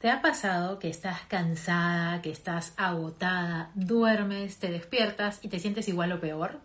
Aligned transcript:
¿Te 0.00 0.10
ha 0.10 0.22
pasado 0.22 0.78
que 0.78 0.88
estás 0.88 1.22
cansada, 1.22 2.22
que 2.22 2.30
estás 2.30 2.72
agotada, 2.76 3.72
duermes, 3.74 4.58
te 4.58 4.70
despiertas 4.70 5.40
y 5.42 5.48
te 5.48 5.58
sientes 5.58 5.88
igual 5.88 6.12
o 6.12 6.20
peor? 6.20 6.60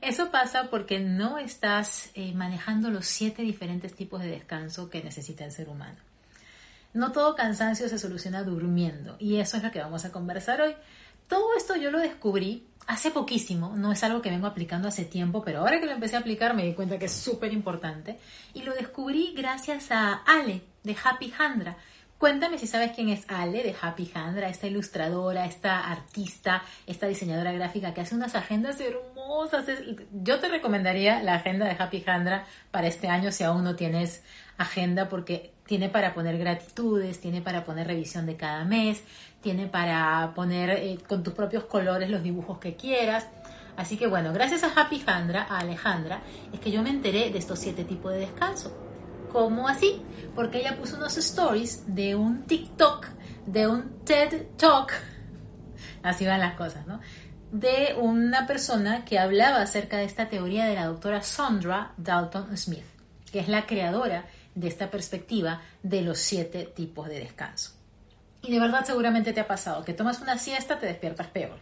Eso 0.00 0.30
pasa 0.30 0.70
porque 0.70 1.00
no 1.00 1.36
estás 1.36 2.10
eh, 2.14 2.32
manejando 2.32 2.90
los 2.90 3.06
siete 3.06 3.42
diferentes 3.42 3.94
tipos 3.94 4.22
de 4.22 4.28
descanso 4.28 4.88
que 4.88 5.02
necesita 5.02 5.44
el 5.44 5.52
ser 5.52 5.68
humano. 5.68 5.98
No 6.94 7.12
todo 7.12 7.36
cansancio 7.36 7.88
se 7.90 7.98
soluciona 7.98 8.42
durmiendo 8.42 9.16
y 9.18 9.36
eso 9.36 9.58
es 9.58 9.62
lo 9.62 9.70
que 9.70 9.80
vamos 9.80 10.06
a 10.06 10.12
conversar 10.12 10.62
hoy. 10.62 10.74
Todo 11.28 11.54
esto 11.56 11.76
yo 11.76 11.90
lo 11.90 11.98
descubrí 11.98 12.66
hace 12.86 13.10
poquísimo, 13.10 13.76
no 13.76 13.92
es 13.92 14.02
algo 14.02 14.22
que 14.22 14.30
vengo 14.30 14.46
aplicando 14.46 14.88
hace 14.88 15.04
tiempo, 15.04 15.44
pero 15.44 15.60
ahora 15.60 15.78
que 15.78 15.86
lo 15.86 15.92
empecé 15.92 16.16
a 16.16 16.20
aplicar 16.20 16.54
me 16.54 16.64
di 16.64 16.74
cuenta 16.74 16.98
que 16.98 17.04
es 17.04 17.12
súper 17.12 17.52
importante 17.52 18.18
y 18.54 18.62
lo 18.62 18.74
descubrí 18.74 19.34
gracias 19.36 19.92
a 19.92 20.14
Ale 20.26 20.62
de 20.82 20.96
Happy 21.04 21.32
Handra. 21.38 21.76
Cuéntame 22.20 22.58
si 22.58 22.66
sabes 22.66 22.92
quién 22.94 23.08
es 23.08 23.24
Ale 23.28 23.62
de 23.62 23.74
Happy 23.80 24.10
Handra, 24.12 24.50
esta 24.50 24.66
ilustradora, 24.66 25.46
esta 25.46 25.90
artista, 25.90 26.62
esta 26.86 27.06
diseñadora 27.06 27.50
gráfica 27.52 27.94
que 27.94 28.02
hace 28.02 28.14
unas 28.14 28.34
agendas 28.34 28.78
hermosas. 28.78 29.64
Yo 30.12 30.38
te 30.38 30.48
recomendaría 30.48 31.22
la 31.22 31.36
agenda 31.36 31.64
de 31.64 31.76
Happy 31.78 32.04
Handra 32.06 32.44
para 32.70 32.88
este 32.88 33.08
año 33.08 33.32
si 33.32 33.42
aún 33.42 33.64
no 33.64 33.74
tienes 33.74 34.22
agenda 34.58 35.08
porque 35.08 35.54
tiene 35.64 35.88
para 35.88 36.12
poner 36.12 36.36
gratitudes, 36.36 37.22
tiene 37.22 37.40
para 37.40 37.64
poner 37.64 37.86
revisión 37.86 38.26
de 38.26 38.36
cada 38.36 38.66
mes, 38.66 39.02
tiene 39.40 39.66
para 39.66 40.32
poner 40.34 40.68
eh, 40.68 40.98
con 41.08 41.22
tus 41.22 41.32
propios 41.32 41.64
colores 41.64 42.10
los 42.10 42.22
dibujos 42.22 42.58
que 42.58 42.76
quieras. 42.76 43.28
Así 43.78 43.96
que 43.96 44.06
bueno, 44.06 44.34
gracias 44.34 44.62
a 44.62 44.78
Happy 44.78 45.02
Handra, 45.06 45.46
a 45.48 45.60
Alejandra, 45.60 46.20
es 46.52 46.60
que 46.60 46.70
yo 46.70 46.82
me 46.82 46.90
enteré 46.90 47.30
de 47.30 47.38
estos 47.38 47.58
siete 47.58 47.84
tipos 47.84 48.12
de 48.12 48.18
descanso. 48.18 48.89
¿Cómo 49.32 49.68
así? 49.68 50.02
Porque 50.34 50.58
ella 50.58 50.76
puso 50.76 50.96
unos 50.96 51.16
stories 51.16 51.84
de 51.86 52.14
un 52.16 52.44
TikTok, 52.46 53.06
de 53.46 53.66
un 53.68 54.04
TED 54.04 54.46
Talk, 54.56 54.92
así 56.02 56.26
van 56.26 56.40
las 56.40 56.54
cosas, 56.54 56.86
¿no? 56.86 57.00
De 57.52 57.96
una 58.00 58.46
persona 58.46 59.04
que 59.04 59.18
hablaba 59.18 59.62
acerca 59.62 59.98
de 59.98 60.04
esta 60.04 60.28
teoría 60.28 60.66
de 60.66 60.74
la 60.74 60.86
doctora 60.86 61.22
Sandra 61.22 61.92
Dalton 61.96 62.56
Smith, 62.56 62.84
que 63.32 63.40
es 63.40 63.48
la 63.48 63.66
creadora 63.66 64.26
de 64.54 64.68
esta 64.68 64.90
perspectiva 64.90 65.62
de 65.82 66.02
los 66.02 66.18
siete 66.18 66.64
tipos 66.64 67.08
de 67.08 67.20
descanso. 67.20 67.72
Y 68.42 68.50
de 68.52 68.60
verdad 68.60 68.84
seguramente 68.84 69.32
te 69.32 69.40
ha 69.40 69.46
pasado 69.46 69.84
que 69.84 69.94
tomas 69.94 70.20
una 70.20 70.38
siesta, 70.38 70.78
te 70.78 70.86
despiertas 70.86 71.28
peor. 71.28 71.58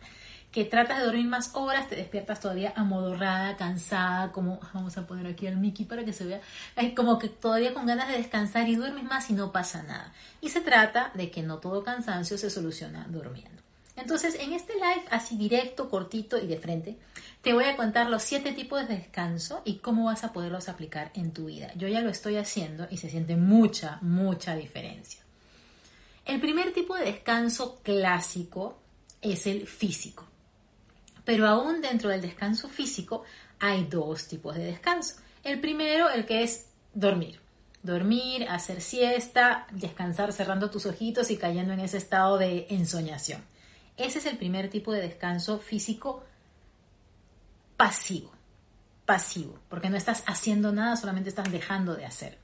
Que 0.52 0.64
tratas 0.64 0.98
de 0.98 1.04
dormir 1.04 1.26
más 1.26 1.50
horas, 1.54 1.88
te 1.88 1.96
despiertas 1.96 2.40
todavía 2.40 2.72
amodorrada, 2.74 3.56
cansada, 3.56 4.32
como 4.32 4.58
vamos 4.72 4.96
a 4.96 5.06
poner 5.06 5.26
aquí 5.26 5.46
al 5.46 5.56
Mickey 5.56 5.84
para 5.84 6.04
que 6.04 6.12
se 6.12 6.24
vea, 6.24 6.40
es 6.76 6.94
como 6.94 7.18
que 7.18 7.28
todavía 7.28 7.74
con 7.74 7.86
ganas 7.86 8.08
de 8.08 8.16
descansar 8.16 8.68
y 8.68 8.76
duermes 8.76 9.04
más 9.04 9.28
y 9.28 9.34
no 9.34 9.52
pasa 9.52 9.82
nada. 9.82 10.12
Y 10.40 10.48
se 10.48 10.60
trata 10.60 11.12
de 11.14 11.30
que 11.30 11.42
no 11.42 11.58
todo 11.58 11.84
cansancio 11.84 12.38
se 12.38 12.48
soluciona 12.48 13.06
durmiendo. 13.08 13.62
Entonces, 13.98 14.36
en 14.38 14.52
este 14.52 14.74
live, 14.74 15.04
así 15.10 15.36
directo, 15.36 15.90
cortito 15.90 16.38
y 16.38 16.46
de 16.46 16.58
frente, 16.58 16.96
te 17.42 17.52
voy 17.52 17.64
a 17.64 17.76
contar 17.76 18.08
los 18.08 18.22
siete 18.22 18.52
tipos 18.52 18.86
de 18.86 18.96
descanso 18.96 19.60
y 19.64 19.78
cómo 19.78 20.04
vas 20.04 20.22
a 20.22 20.32
poderlos 20.32 20.68
aplicar 20.68 21.10
en 21.14 21.32
tu 21.32 21.46
vida. 21.46 21.72
Yo 21.74 21.88
ya 21.88 22.00
lo 22.00 22.08
estoy 22.08 22.36
haciendo 22.36 22.86
y 22.90 22.98
se 22.98 23.10
siente 23.10 23.36
mucha, 23.36 23.98
mucha 24.00 24.54
diferencia. 24.54 25.20
El 26.24 26.40
primer 26.40 26.72
tipo 26.72 26.94
de 26.94 27.06
descanso 27.06 27.80
clásico 27.82 28.78
es 29.20 29.46
el 29.46 29.66
físico. 29.66 30.26
Pero 31.28 31.46
aún 31.46 31.82
dentro 31.82 32.08
del 32.08 32.22
descanso 32.22 32.70
físico 32.70 33.22
hay 33.58 33.84
dos 33.84 34.28
tipos 34.28 34.56
de 34.56 34.64
descanso. 34.64 35.16
El 35.44 35.60
primero, 35.60 36.08
el 36.08 36.24
que 36.24 36.42
es 36.42 36.70
dormir. 36.94 37.38
Dormir, 37.82 38.48
hacer 38.48 38.80
siesta, 38.80 39.66
descansar 39.70 40.32
cerrando 40.32 40.70
tus 40.70 40.86
ojitos 40.86 41.30
y 41.30 41.36
cayendo 41.36 41.74
en 41.74 41.80
ese 41.80 41.98
estado 41.98 42.38
de 42.38 42.66
ensoñación. 42.70 43.44
Ese 43.98 44.20
es 44.20 44.24
el 44.24 44.38
primer 44.38 44.70
tipo 44.70 44.90
de 44.90 45.02
descanso 45.02 45.58
físico 45.58 46.24
pasivo. 47.76 48.32
Pasivo, 49.04 49.58
porque 49.68 49.90
no 49.90 49.98
estás 49.98 50.24
haciendo 50.26 50.72
nada, 50.72 50.96
solamente 50.96 51.28
estás 51.28 51.52
dejando 51.52 51.94
de 51.94 52.06
hacer. 52.06 52.38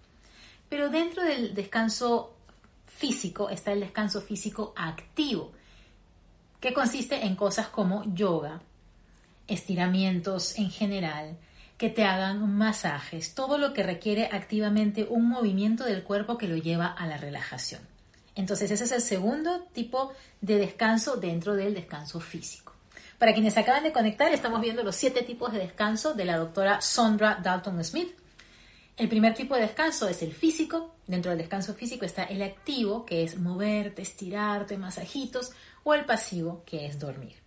Pero 0.69 0.91
dentro 0.91 1.23
del 1.25 1.55
descanso 1.55 2.35
físico 2.85 3.49
está 3.49 3.73
el 3.73 3.81
descanso 3.81 4.21
físico 4.21 4.75
activo, 4.77 5.53
que 6.61 6.75
consiste 6.75 7.25
en 7.25 7.35
cosas 7.35 7.69
como 7.69 8.05
yoga, 8.15 8.61
estiramientos 9.49 10.59
en 10.59 10.71
general, 10.71 11.37
que 11.79 11.91
te 11.91 12.05
hagan 12.05 12.57
masajes, 12.57 13.35
todo 13.35 13.59
lo 13.59 13.73
que 13.73 13.83
requiere 13.83 14.29
activamente 14.33 15.07
un 15.09 15.29
movimiento 15.29 15.85
del 15.85 16.03
cuerpo 16.03 16.39
que 16.39 16.49
lo 16.49 16.57
lleva 16.57 16.87
a 16.87 17.07
la 17.07 17.17
relajación. 17.17 17.81
Entonces 18.37 18.71
ese 18.71 18.85
es 18.85 18.93
el 18.93 19.01
segundo 19.01 19.67
tipo 19.73 20.13
de 20.41 20.59
descanso 20.59 21.17
dentro 21.17 21.55
del 21.55 21.75
descanso 21.75 22.21
físico. 22.21 22.73
Para 23.19 23.33
quienes 23.33 23.57
acaban 23.57 23.85
de 23.85 23.93
conectar, 23.93 24.33
estamos 24.33 24.61
viendo 24.61 24.83
los 24.83 24.97
siete 24.97 25.23
tipos 25.23 25.53
de 25.53 25.61
descanso 25.61 26.15
de 26.15 26.25
la 26.25 26.37
doctora 26.37 26.81
Sondra 26.81 27.39
Dalton 27.43 27.83
Smith. 27.85 28.13
El 28.97 29.09
primer 29.09 29.35
tipo 29.35 29.55
de 29.55 29.63
descanso 29.63 30.09
es 30.09 30.23
el 30.23 30.33
físico. 30.33 30.95
Dentro 31.07 31.31
del 31.31 31.39
descanso 31.39 31.75
físico 31.75 32.05
está 32.05 32.25
el 32.25 32.43
activo, 32.43 33.05
que 33.05 33.23
es 33.23 33.39
moverte, 33.39 34.03
estirarte, 34.03 34.79
masajitos, 34.79 35.53
o 35.85 35.95
el 35.95 36.05
pasivo, 36.05 36.63
que 36.65 36.87
es 36.87 36.99
dormir. 36.99 37.44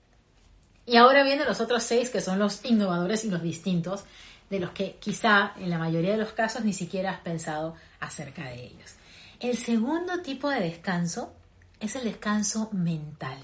Y 0.88 0.96
ahora 0.96 1.24
vienen 1.24 1.46
los 1.46 1.59
otros 1.59 1.84
seis, 1.84 2.09
que 2.09 2.22
son 2.22 2.40
los 2.40 2.64
innovadores 2.64 3.25
y 3.25 3.30
los 3.30 3.44
distintos, 3.44 4.06
de 4.50 4.62
los 4.62 4.72
que 4.72 4.96
quizá 5.02 5.52
en 5.58 5.70
la 5.70 5.78
mayoría 5.78 6.12
de 6.12 6.18
los 6.18 6.31
casos 6.31 6.64
ni 6.64 6.72
siquiera 6.72 7.12
has 7.12 7.20
pensado 7.20 7.75
acerca 8.00 8.46
de 8.46 8.64
ellos. 8.64 8.96
El 9.42 9.58
segundo 9.58 10.22
tipo 10.22 10.50
de 10.50 10.62
descanso 10.62 11.34
es 11.81 11.97
el 11.97 12.06
descanso 12.06 12.70
mental. 12.72 13.38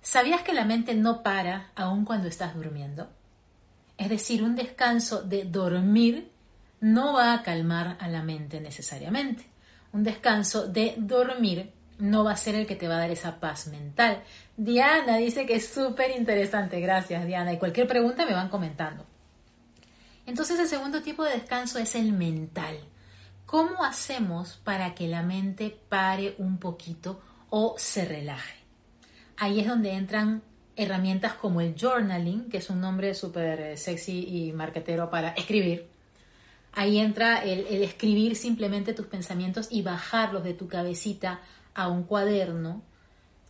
¿Sabías 0.00 0.42
que 0.42 0.54
la 0.54 0.64
mente 0.64 0.94
no 0.94 1.24
para 1.24 1.72
aun 1.74 2.04
cuando 2.04 2.28
estás 2.28 2.54
durmiendo? 2.54 3.10
Es 3.98 4.08
decir, 4.08 4.44
un 4.44 4.54
descanso 4.54 5.22
de 5.22 5.44
dormir 5.44 6.30
no 6.80 7.14
va 7.14 7.34
a 7.34 7.42
calmar 7.42 7.96
a 7.98 8.06
la 8.06 8.22
mente 8.22 8.60
necesariamente. 8.60 9.44
Un 9.92 10.04
descanso 10.04 10.68
de 10.68 10.94
dormir 10.96 11.72
no 12.00 12.24
va 12.24 12.32
a 12.32 12.36
ser 12.36 12.54
el 12.54 12.66
que 12.66 12.76
te 12.76 12.88
va 12.88 12.96
a 12.96 13.00
dar 13.00 13.10
esa 13.10 13.40
paz 13.40 13.66
mental. 13.68 14.22
Diana 14.56 15.16
dice 15.16 15.46
que 15.46 15.56
es 15.56 15.68
súper 15.68 16.10
interesante. 16.16 16.80
Gracias, 16.80 17.26
Diana. 17.26 17.52
Y 17.52 17.58
cualquier 17.58 17.86
pregunta 17.86 18.26
me 18.26 18.34
van 18.34 18.48
comentando. 18.48 19.06
Entonces 20.26 20.58
el 20.60 20.68
segundo 20.68 21.02
tipo 21.02 21.24
de 21.24 21.32
descanso 21.32 21.78
es 21.78 21.94
el 21.94 22.12
mental. 22.12 22.78
¿Cómo 23.46 23.84
hacemos 23.84 24.60
para 24.62 24.94
que 24.94 25.08
la 25.08 25.22
mente 25.22 25.76
pare 25.88 26.34
un 26.38 26.58
poquito 26.58 27.20
o 27.48 27.74
se 27.78 28.04
relaje? 28.04 28.60
Ahí 29.36 29.58
es 29.58 29.66
donde 29.66 29.92
entran 29.92 30.42
herramientas 30.76 31.34
como 31.34 31.60
el 31.60 31.74
journaling, 31.74 32.48
que 32.48 32.58
es 32.58 32.70
un 32.70 32.80
nombre 32.80 33.14
súper 33.14 33.60
eh, 33.60 33.76
sexy 33.76 34.24
y 34.28 34.52
marketero 34.52 35.10
para 35.10 35.30
escribir. 35.30 35.88
Ahí 36.72 36.98
entra 36.98 37.42
el, 37.42 37.66
el, 37.66 37.82
escribir 37.82 38.36
simplemente 38.36 38.94
tus 38.94 39.06
pensamientos 39.06 39.66
y 39.70 39.82
bajarlos 39.82 40.44
de 40.44 40.54
tu 40.54 40.68
cabecita 40.68 41.40
a 41.74 41.88
un 41.88 42.04
cuaderno. 42.04 42.82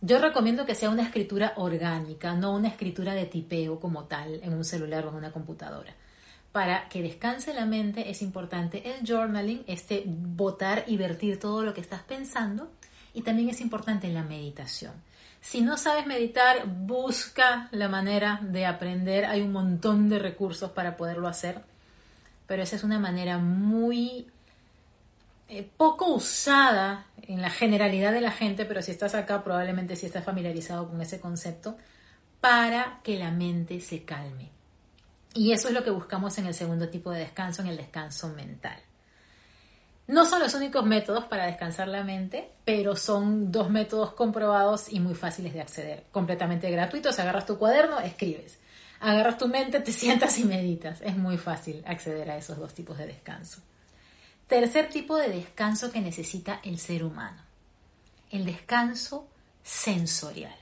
Yo 0.01 0.19
recomiendo 0.19 0.65
que 0.65 0.75
sea 0.75 0.89
una 0.89 1.03
escritura 1.03 1.53
orgánica, 1.57 2.33
no 2.33 2.55
una 2.55 2.69
escritura 2.69 3.13
de 3.13 3.25
tipeo 3.25 3.79
como 3.79 4.05
tal 4.05 4.41
en 4.43 4.53
un 4.53 4.65
celular 4.65 5.05
o 5.05 5.09
en 5.09 5.15
una 5.15 5.31
computadora 5.31 5.93
para 6.51 6.89
que 6.89 7.01
descanse 7.01 7.53
la 7.53 7.65
mente 7.65 8.09
es 8.09 8.21
importante 8.21 8.93
el 8.93 9.07
journaling, 9.07 9.63
este 9.67 10.03
botar 10.05 10.83
y 10.87 10.97
vertir 10.97 11.39
todo 11.39 11.63
lo 11.63 11.73
que 11.73 11.81
estás 11.81 12.01
pensando 12.03 12.71
y 13.13 13.21
también 13.21 13.49
es 13.49 13.61
importante 13.61 14.09
la 14.09 14.23
meditación. 14.23 14.93
Si 15.39 15.61
no 15.61 15.77
sabes 15.77 16.05
meditar, 16.05 16.67
busca 16.67 17.67
la 17.71 17.87
manera 17.87 18.39
de 18.43 18.65
aprender. 18.65 19.25
Hay 19.25 19.41
un 19.41 19.51
montón 19.51 20.07
de 20.07 20.19
recursos 20.19 20.71
para 20.71 20.97
poderlo 20.97 21.27
hacer, 21.27 21.61
pero 22.47 22.61
esa 22.61 22.75
es 22.75 22.83
una 22.83 22.99
manera 22.99 23.37
muy 23.37 24.27
eh, 25.49 25.67
poco 25.77 26.13
usada 26.13 27.07
en 27.33 27.41
la 27.41 27.49
generalidad 27.49 28.11
de 28.11 28.21
la 28.21 28.31
gente, 28.31 28.65
pero 28.65 28.81
si 28.81 28.91
estás 28.91 29.15
acá 29.15 29.43
probablemente 29.43 29.95
sí 29.95 30.05
estás 30.05 30.25
familiarizado 30.25 30.89
con 30.89 31.01
ese 31.01 31.19
concepto, 31.19 31.77
para 32.39 32.99
que 33.03 33.17
la 33.17 33.31
mente 33.31 33.79
se 33.79 34.03
calme. 34.03 34.49
Y 35.33 35.53
eso 35.53 35.69
es 35.69 35.73
lo 35.73 35.83
que 35.83 35.91
buscamos 35.91 36.37
en 36.39 36.47
el 36.47 36.53
segundo 36.53 36.89
tipo 36.89 37.11
de 37.11 37.19
descanso, 37.19 37.61
en 37.61 37.69
el 37.69 37.77
descanso 37.77 38.29
mental. 38.29 38.77
No 40.07 40.25
son 40.25 40.41
los 40.41 40.53
únicos 40.55 40.85
métodos 40.85 41.25
para 41.25 41.45
descansar 41.45 41.87
la 41.87 42.03
mente, 42.03 42.51
pero 42.65 42.97
son 42.97 43.51
dos 43.51 43.69
métodos 43.69 44.11
comprobados 44.13 44.91
y 44.91 44.99
muy 44.99 45.15
fáciles 45.15 45.53
de 45.53 45.61
acceder, 45.61 46.03
completamente 46.11 46.69
gratuitos. 46.69 47.17
Agarras 47.19 47.45
tu 47.45 47.57
cuaderno, 47.57 47.99
escribes. 47.99 48.59
Agarras 48.99 49.37
tu 49.37 49.47
mente, 49.47 49.79
te 49.79 49.93
sientas 49.93 50.37
y 50.37 50.43
meditas. 50.43 50.99
Es 51.01 51.15
muy 51.15 51.37
fácil 51.37 51.81
acceder 51.87 52.29
a 52.29 52.37
esos 52.37 52.57
dos 52.57 52.73
tipos 52.73 52.97
de 52.97 53.07
descanso. 53.07 53.61
Tercer 54.51 54.89
tipo 54.89 55.15
de 55.15 55.29
descanso 55.29 55.93
que 55.93 56.01
necesita 56.01 56.59
el 56.65 56.77
ser 56.77 57.05
humano. 57.05 57.41
El 58.31 58.43
descanso 58.43 59.29
sensorial. 59.63 60.57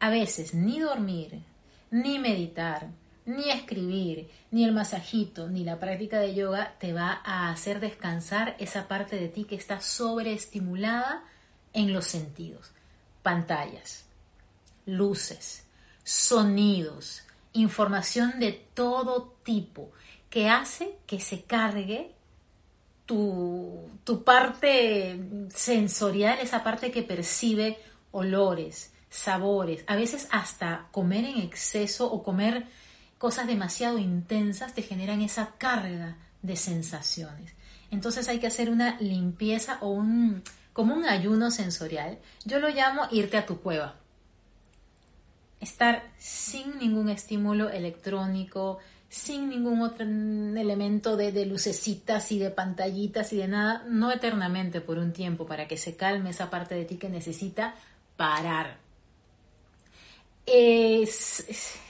A 0.00 0.08
veces 0.08 0.54
ni 0.54 0.80
dormir, 0.80 1.42
ni 1.90 2.18
meditar, 2.18 2.88
Ni 3.26 3.50
escribir, 3.50 4.30
ni 4.50 4.64
el 4.64 4.72
masajito, 4.72 5.46
ni 5.46 5.62
la 5.62 5.78
práctica 5.78 6.20
de 6.20 6.34
yoga 6.34 6.76
te 6.78 6.94
va 6.94 7.20
a 7.22 7.50
hacer 7.50 7.80
descansar 7.80 8.56
esa 8.58 8.88
parte 8.88 9.16
de 9.16 9.28
ti 9.28 9.44
que 9.44 9.56
está 9.56 9.82
sobreestimulada 9.82 11.22
en 11.74 11.92
los 11.92 12.06
sentidos. 12.06 12.70
Pantallas, 13.22 14.06
luces, 14.86 15.66
sonidos, 16.02 17.24
información 17.52 18.40
de 18.40 18.52
todo 18.52 19.36
tipo 19.42 19.90
que 20.30 20.48
hace 20.48 20.96
que 21.06 21.20
se 21.20 21.42
cargue 21.42 22.15
tu, 23.06 23.88
tu 24.04 24.24
parte 24.24 25.18
sensorial, 25.54 26.38
esa 26.40 26.62
parte 26.62 26.90
que 26.90 27.02
percibe 27.02 27.78
olores, 28.10 28.92
sabores, 29.08 29.84
a 29.86 29.96
veces 29.96 30.28
hasta 30.30 30.88
comer 30.90 31.24
en 31.24 31.38
exceso 31.38 32.12
o 32.12 32.22
comer 32.22 32.66
cosas 33.18 33.46
demasiado 33.46 33.98
intensas 33.98 34.74
te 34.74 34.82
generan 34.82 35.22
esa 35.22 35.54
carga 35.58 36.16
de 36.42 36.56
sensaciones. 36.56 37.54
Entonces 37.90 38.28
hay 38.28 38.40
que 38.40 38.46
hacer 38.46 38.70
una 38.70 39.00
limpieza 39.00 39.78
o 39.80 39.88
un 39.90 40.42
como 40.72 40.94
un 40.94 41.06
ayuno 41.06 41.50
sensorial. 41.50 42.18
Yo 42.44 42.60
lo 42.60 42.68
llamo 42.68 43.08
irte 43.10 43.38
a 43.38 43.46
tu 43.46 43.60
cueva. 43.62 43.94
Estar 45.58 46.02
sin 46.18 46.78
ningún 46.78 47.08
estímulo 47.08 47.70
electrónico, 47.70 48.78
sin 49.16 49.48
ningún 49.48 49.82
otro 49.82 50.04
elemento 50.04 51.16
de, 51.16 51.32
de, 51.32 51.46
lucecitas 51.46 52.30
y 52.32 52.38
de 52.38 52.50
pantallitas 52.50 53.32
y 53.32 53.38
de 53.38 53.48
nada, 53.48 53.84
no 53.88 54.12
eternamente 54.12 54.80
por 54.80 54.98
un 54.98 55.12
tiempo, 55.12 55.46
para 55.46 55.66
que 55.66 55.76
se 55.76 55.96
calme 55.96 56.30
esa 56.30 56.50
parte 56.50 56.74
de 56.74 56.84
ti 56.84 56.96
que 56.96 57.08
necesita 57.08 57.74
parar. 58.16 58.78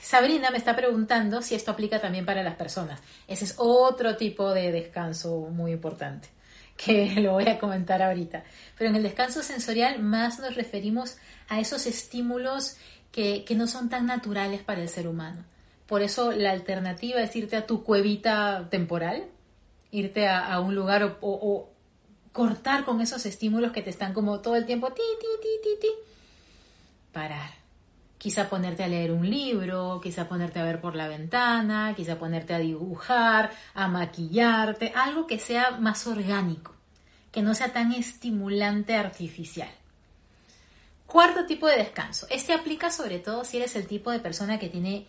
Sabrina 0.01 0.49
me 0.49 0.57
está 0.57 0.75
preguntando 0.75 1.41
si 1.41 1.53
esto 1.53 1.71
aplica 1.71 2.01
también 2.01 2.25
para 2.25 2.41
las 2.41 2.55
personas. 2.55 2.99
Ese 3.27 3.45
es 3.45 3.55
otro 3.57 4.17
tipo 4.17 4.51
de 4.51 4.71
descanso 4.71 5.49
muy 5.51 5.73
importante 5.73 6.29
que 6.77 7.15
lo 7.21 7.33
voy 7.33 7.47
a 7.47 7.59
comentar 7.59 8.01
ahorita. 8.01 8.43
Pero 8.77 8.89
en 8.89 8.95
el 8.95 9.03
descanso 9.03 9.43
sensorial 9.43 9.99
más 9.99 10.39
nos 10.39 10.55
referimos 10.55 11.17
a 11.49 11.59
esos 11.59 11.85
estímulos 11.85 12.77
que, 13.11 13.43
no 13.55 13.67
son 13.67 13.89
tan 13.89 14.05
naturales 14.05 14.61
para 14.61 14.81
el 14.81 14.89
ser 14.89 15.07
humano. 15.07 15.43
Por 15.87 16.01
eso 16.01 16.31
la 16.33 16.51
alternativa 16.51 17.21
es 17.21 17.35
irte 17.35 17.55
a 17.55 17.65
tu 17.65 17.83
cuevita 17.83 18.67
temporal, 18.69 19.25
irte 19.91 20.27
a, 20.27 20.59
un 20.59 20.75
lugar 20.75 21.03
o, 21.03 21.17
o, 21.21 21.69
cortar 22.33 22.83
con 22.83 22.99
esos 23.01 23.25
estímulos 23.25 23.71
que 23.71 23.81
te 23.81 23.89
están 23.89 24.13
como 24.13 24.41
todo 24.41 24.57
el 24.57 24.65
tiempo 24.65 24.91
ti, 24.91 25.01
ti, 25.19 25.27
ti, 25.41 25.47
ti, 25.63 25.69
ti. 25.81 25.87
Parar. 27.13 27.51
Quizá 28.17 28.49
ponerte 28.49 28.83
a 28.83 28.87
leer 28.87 29.11
un 29.11 29.29
libro, 29.29 30.01
quizá 30.03 30.27
ponerte 30.27 30.59
a 30.59 30.63
ver 30.63 30.81
por 30.81 30.95
la 30.95 31.07
ventana, 31.07 31.93
quizá 31.95 32.17
ponerte 32.17 32.53
a 32.53 32.59
dibujar, 32.59 33.51
a 33.73 33.87
maquillarte, 33.87 34.91
algo 34.93 35.25
que 35.25 35.39
sea 35.39 35.71
más 35.79 36.05
orgánico, 36.07 36.75
que 37.31 37.41
no 37.41 37.53
sea 37.53 37.71
tan 37.71 37.93
estimulante 37.93 38.95
artificial. 38.95 39.69
Cuarto 41.05 41.45
tipo 41.45 41.67
de 41.67 41.77
descanso. 41.77 42.27
Este 42.29 42.53
aplica 42.53 42.91
sobre 42.91 43.19
todo 43.19 43.45
si 43.45 43.57
eres 43.57 43.75
el 43.75 43.87
tipo 43.87 44.11
de 44.11 44.19
persona 44.19 44.59
que 44.59 44.67
tiene 44.67 45.07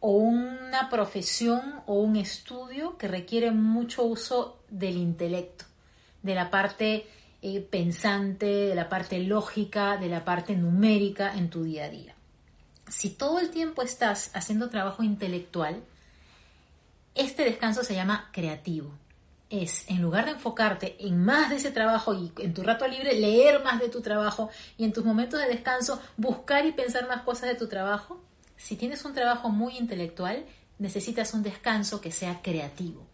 o 0.00 0.12
una 0.12 0.88
profesión 0.90 1.80
o 1.86 1.94
un 1.94 2.16
estudio 2.16 2.96
que 2.98 3.08
requiere 3.08 3.50
mucho 3.50 4.04
uso 4.04 4.58
del 4.68 4.96
intelecto, 4.96 5.64
de 6.22 6.34
la 6.34 6.50
parte 6.50 7.06
eh, 7.42 7.60
pensante, 7.60 8.46
de 8.46 8.74
la 8.74 8.88
parte 8.88 9.18
lógica, 9.18 9.96
de 9.96 10.08
la 10.08 10.24
parte 10.24 10.56
numérica 10.56 11.34
en 11.34 11.50
tu 11.50 11.64
día 11.64 11.84
a 11.84 11.90
día. 11.90 12.14
Si 12.88 13.10
todo 13.10 13.40
el 13.40 13.50
tiempo 13.50 13.82
estás 13.82 14.30
haciendo 14.34 14.70
trabajo 14.70 15.02
intelectual, 15.02 15.82
este 17.14 17.44
descanso 17.44 17.84
se 17.84 17.94
llama 17.94 18.30
creativo 18.32 18.92
es, 19.50 19.88
en 19.88 20.02
lugar 20.02 20.26
de 20.26 20.32
enfocarte 20.32 20.96
en 21.00 21.24
más 21.24 21.50
de 21.50 21.56
ese 21.56 21.70
trabajo 21.70 22.14
y 22.14 22.32
en 22.38 22.52
tu 22.52 22.62
rato 22.62 22.86
libre, 22.86 23.18
leer 23.18 23.62
más 23.62 23.80
de 23.80 23.88
tu 23.88 24.00
trabajo 24.02 24.50
y 24.76 24.84
en 24.84 24.92
tus 24.92 25.04
momentos 25.04 25.40
de 25.40 25.48
descanso, 25.48 26.00
buscar 26.16 26.66
y 26.66 26.72
pensar 26.72 27.08
más 27.08 27.22
cosas 27.22 27.48
de 27.48 27.54
tu 27.54 27.68
trabajo, 27.68 28.20
si 28.58 28.76
tienes 28.76 29.06
un 29.06 29.14
trabajo 29.14 29.48
muy 29.48 29.78
intelectual, 29.78 30.44
necesitas 30.78 31.32
un 31.32 31.42
descanso 31.42 32.02
que 32.02 32.12
sea 32.12 32.42
creativo. 32.42 33.06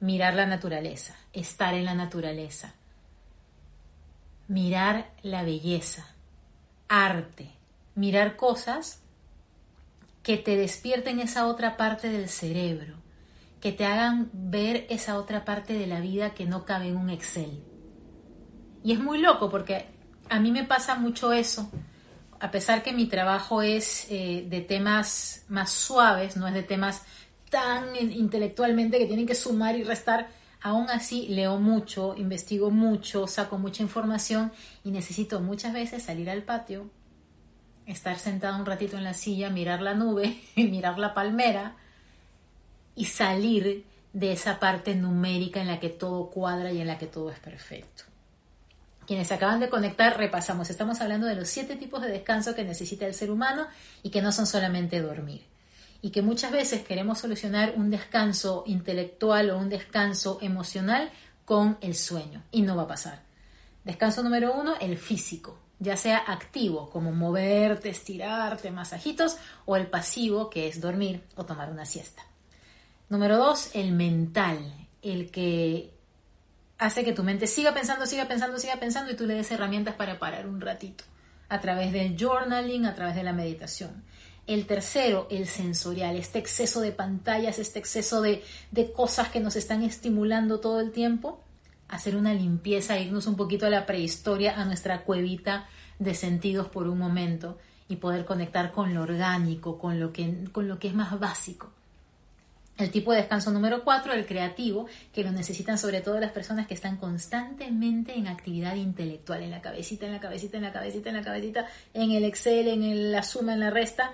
Mirar 0.00 0.34
la 0.34 0.44
naturaleza, 0.44 1.16
estar 1.32 1.72
en 1.72 1.86
la 1.86 1.94
naturaleza, 1.94 2.74
mirar 4.48 5.10
la 5.22 5.42
belleza, 5.42 6.06
arte, 6.88 7.50
mirar 7.94 8.36
cosas 8.36 9.00
que 10.22 10.36
te 10.36 10.56
despierten 10.56 11.20
esa 11.20 11.46
otra 11.46 11.78
parte 11.78 12.10
del 12.10 12.28
cerebro 12.28 13.00
que 13.60 13.72
te 13.72 13.84
hagan 13.84 14.30
ver 14.32 14.86
esa 14.88 15.18
otra 15.18 15.44
parte 15.44 15.74
de 15.74 15.86
la 15.86 16.00
vida 16.00 16.30
que 16.34 16.46
no 16.46 16.64
cabe 16.64 16.88
en 16.88 16.96
un 16.96 17.10
Excel. 17.10 17.62
Y 18.82 18.92
es 18.92 18.98
muy 18.98 19.18
loco 19.18 19.50
porque 19.50 19.86
a 20.30 20.40
mí 20.40 20.50
me 20.50 20.64
pasa 20.64 20.94
mucho 20.96 21.32
eso, 21.32 21.70
a 22.40 22.50
pesar 22.50 22.82
que 22.82 22.92
mi 22.92 23.06
trabajo 23.06 23.60
es 23.60 24.06
eh, 24.10 24.46
de 24.48 24.62
temas 24.62 25.44
más 25.48 25.70
suaves, 25.70 26.36
no 26.36 26.48
es 26.48 26.54
de 26.54 26.62
temas 26.62 27.02
tan 27.50 27.94
intelectualmente 27.96 28.98
que 28.98 29.06
tienen 29.06 29.26
que 29.26 29.34
sumar 29.34 29.76
y 29.76 29.84
restar, 29.84 30.28
aún 30.62 30.88
así 30.88 31.28
leo 31.28 31.58
mucho, 31.58 32.14
investigo 32.16 32.70
mucho, 32.70 33.26
saco 33.26 33.58
mucha 33.58 33.82
información 33.82 34.52
y 34.84 34.90
necesito 34.90 35.40
muchas 35.40 35.74
veces 35.74 36.02
salir 36.02 36.30
al 36.30 36.42
patio, 36.42 36.90
estar 37.86 38.18
sentado 38.18 38.58
un 38.58 38.66
ratito 38.66 38.96
en 38.96 39.04
la 39.04 39.14
silla, 39.14 39.50
mirar 39.50 39.82
la 39.82 39.94
nube, 39.94 40.40
mirar 40.56 40.98
la 40.98 41.12
palmera, 41.12 41.76
y 42.96 43.04
salir 43.04 43.84
de 44.12 44.32
esa 44.32 44.58
parte 44.58 44.94
numérica 44.94 45.60
en 45.60 45.68
la 45.68 45.78
que 45.78 45.90
todo 45.90 46.30
cuadra 46.30 46.72
y 46.72 46.80
en 46.80 46.86
la 46.86 46.98
que 46.98 47.06
todo 47.06 47.30
es 47.30 47.38
perfecto. 47.38 48.09
Quienes 49.10 49.32
acaban 49.32 49.58
de 49.58 49.68
conectar, 49.68 50.16
repasamos. 50.16 50.70
Estamos 50.70 51.00
hablando 51.00 51.26
de 51.26 51.34
los 51.34 51.48
siete 51.48 51.74
tipos 51.74 52.00
de 52.00 52.12
descanso 52.12 52.54
que 52.54 52.62
necesita 52.62 53.08
el 53.08 53.12
ser 53.12 53.32
humano 53.32 53.66
y 54.04 54.10
que 54.10 54.22
no 54.22 54.30
son 54.30 54.46
solamente 54.46 55.02
dormir. 55.02 55.42
Y 56.00 56.10
que 56.10 56.22
muchas 56.22 56.52
veces 56.52 56.84
queremos 56.84 57.18
solucionar 57.18 57.74
un 57.76 57.90
descanso 57.90 58.62
intelectual 58.68 59.50
o 59.50 59.58
un 59.58 59.68
descanso 59.68 60.38
emocional 60.42 61.10
con 61.44 61.76
el 61.80 61.96
sueño. 61.96 62.44
Y 62.52 62.62
no 62.62 62.76
va 62.76 62.82
a 62.82 62.86
pasar. 62.86 63.20
Descanso 63.82 64.22
número 64.22 64.54
uno, 64.54 64.74
el 64.80 64.96
físico, 64.96 65.58
ya 65.80 65.96
sea 65.96 66.18
activo, 66.18 66.88
como 66.88 67.10
moverte, 67.10 67.88
estirarte, 67.88 68.70
masajitos, 68.70 69.38
o 69.66 69.74
el 69.74 69.88
pasivo, 69.88 70.48
que 70.48 70.68
es 70.68 70.80
dormir 70.80 71.24
o 71.34 71.44
tomar 71.44 71.68
una 71.68 71.84
siesta. 71.84 72.22
Número 73.08 73.38
dos, 73.38 73.74
el 73.74 73.90
mental, 73.90 74.86
el 75.02 75.32
que 75.32 75.98
hace 76.80 77.04
que 77.04 77.12
tu 77.12 77.22
mente 77.22 77.46
siga 77.46 77.74
pensando, 77.74 78.06
siga 78.06 78.26
pensando, 78.26 78.58
siga 78.58 78.76
pensando 78.76 79.12
y 79.12 79.14
tú 79.14 79.26
le 79.26 79.34
des 79.34 79.50
herramientas 79.52 79.94
para 79.94 80.18
parar 80.18 80.46
un 80.46 80.62
ratito 80.62 81.04
a 81.50 81.60
través 81.60 81.92
del 81.92 82.16
journaling, 82.16 82.86
a 82.86 82.94
través 82.94 83.14
de 83.14 83.22
la 83.22 83.34
meditación. 83.34 84.02
El 84.46 84.66
tercero, 84.66 85.28
el 85.30 85.46
sensorial, 85.46 86.16
este 86.16 86.38
exceso 86.38 86.80
de 86.80 86.90
pantallas, 86.90 87.58
este 87.58 87.78
exceso 87.78 88.22
de, 88.22 88.42
de 88.70 88.92
cosas 88.92 89.28
que 89.28 89.40
nos 89.40 89.56
están 89.56 89.82
estimulando 89.82 90.58
todo 90.58 90.80
el 90.80 90.90
tiempo. 90.90 91.44
Hacer 91.86 92.16
una 92.16 92.32
limpieza, 92.32 92.98
irnos 92.98 93.26
un 93.26 93.36
poquito 93.36 93.66
a 93.66 93.70
la 93.70 93.84
prehistoria, 93.84 94.58
a 94.58 94.64
nuestra 94.64 95.02
cuevita 95.02 95.68
de 95.98 96.14
sentidos 96.14 96.68
por 96.68 96.88
un 96.88 96.98
momento 96.98 97.58
y 97.88 97.96
poder 97.96 98.24
conectar 98.24 98.72
con 98.72 98.94
lo 98.94 99.02
orgánico, 99.02 99.78
con 99.78 100.00
lo 100.00 100.12
que, 100.12 100.44
con 100.50 100.66
lo 100.66 100.78
que 100.78 100.88
es 100.88 100.94
más 100.94 101.18
básico. 101.20 101.72
El 102.80 102.90
tipo 102.90 103.12
de 103.12 103.18
descanso 103.18 103.50
número 103.50 103.84
cuatro, 103.84 104.14
el 104.14 104.24
creativo, 104.24 104.86
que 105.12 105.22
lo 105.22 105.30
necesitan 105.32 105.76
sobre 105.76 106.00
todo 106.00 106.18
las 106.18 106.32
personas 106.32 106.66
que 106.66 106.72
están 106.72 106.96
constantemente 106.96 108.16
en 108.16 108.26
actividad 108.26 108.74
intelectual, 108.74 109.42
en 109.42 109.50
la 109.50 109.60
cabecita, 109.60 110.06
en 110.06 110.12
la 110.12 110.20
cabecita, 110.20 110.56
en 110.56 110.62
la 110.62 110.72
cabecita, 110.72 111.10
en 111.10 111.16
la 111.16 111.22
cabecita, 111.22 111.66
en 111.92 112.10
el 112.12 112.24
Excel, 112.24 112.68
en 112.68 113.12
la 113.12 113.22
suma, 113.22 113.52
en 113.52 113.60
la 113.60 113.68
resta. 113.68 114.12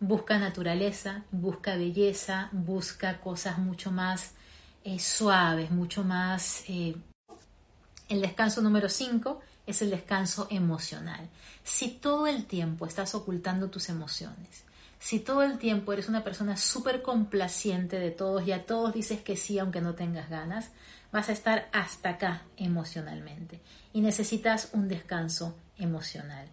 Busca 0.00 0.38
naturaleza, 0.38 1.24
busca 1.30 1.76
belleza, 1.76 2.48
busca 2.52 3.20
cosas 3.20 3.58
mucho 3.58 3.92
más 3.92 4.32
eh, 4.84 4.98
suaves, 4.98 5.70
mucho 5.70 6.02
más... 6.02 6.64
Eh, 6.68 6.96
el 8.08 8.22
descanso 8.22 8.62
número 8.62 8.88
cinco 8.88 9.40
es 9.66 9.82
el 9.82 9.90
descanso 9.90 10.46
emocional. 10.50 11.28
Si 11.62 11.88
todo 11.88 12.26
el 12.26 12.46
tiempo 12.46 12.86
estás 12.86 13.14
ocultando 13.14 13.68
tus 13.68 13.90
emociones, 13.90 14.64
si 15.02 15.18
todo 15.18 15.42
el 15.42 15.58
tiempo 15.58 15.92
eres 15.92 16.08
una 16.08 16.22
persona 16.22 16.56
súper 16.56 17.02
complaciente 17.02 17.98
de 17.98 18.12
todos 18.12 18.46
y 18.46 18.52
a 18.52 18.66
todos 18.66 18.94
dices 18.94 19.20
que 19.20 19.36
sí 19.36 19.58
aunque 19.58 19.80
no 19.80 19.96
tengas 19.96 20.30
ganas, 20.30 20.70
vas 21.10 21.28
a 21.28 21.32
estar 21.32 21.68
hasta 21.72 22.10
acá 22.10 22.42
emocionalmente 22.56 23.60
y 23.92 24.00
necesitas 24.00 24.70
un 24.74 24.86
descanso 24.86 25.56
emocional. 25.76 26.46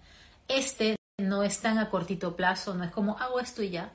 Este 0.47 0.95
no 1.19 1.43
es 1.43 1.59
tan 1.59 1.77
a 1.77 1.91
cortito 1.91 2.35
plazo, 2.35 2.73
no 2.73 2.83
es 2.85 2.89
como 2.89 3.19
hago 3.19 3.39
esto 3.39 3.61
y 3.61 3.69
ya. 3.69 3.91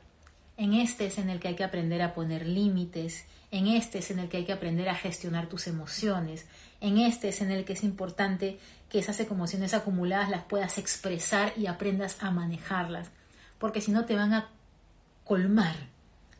En 0.56 0.72
este 0.72 1.06
es 1.06 1.18
en 1.18 1.30
el 1.30 1.40
que 1.40 1.48
hay 1.48 1.56
que 1.56 1.64
aprender 1.64 2.00
a 2.00 2.14
poner 2.14 2.46
límites, 2.46 3.24
en 3.50 3.66
este 3.66 3.98
es 3.98 4.12
en 4.12 4.20
el 4.20 4.28
que 4.28 4.36
hay 4.36 4.44
que 4.44 4.52
aprender 4.52 4.88
a 4.88 4.94
gestionar 4.94 5.48
tus 5.48 5.66
emociones, 5.66 6.46
en 6.80 6.98
este 6.98 7.30
es 7.30 7.40
en 7.40 7.50
el 7.50 7.64
que 7.64 7.72
es 7.72 7.82
importante 7.82 8.60
que 8.88 9.00
esas 9.00 9.18
emociones 9.18 9.74
acumuladas 9.74 10.30
las 10.30 10.44
puedas 10.44 10.78
expresar 10.78 11.52
y 11.56 11.66
aprendas 11.66 12.22
a 12.22 12.30
manejarlas 12.30 13.10
porque 13.58 13.80
si 13.80 13.92
no 13.92 14.04
te 14.04 14.16
van 14.16 14.32
a 14.32 14.50
colmar 15.24 15.74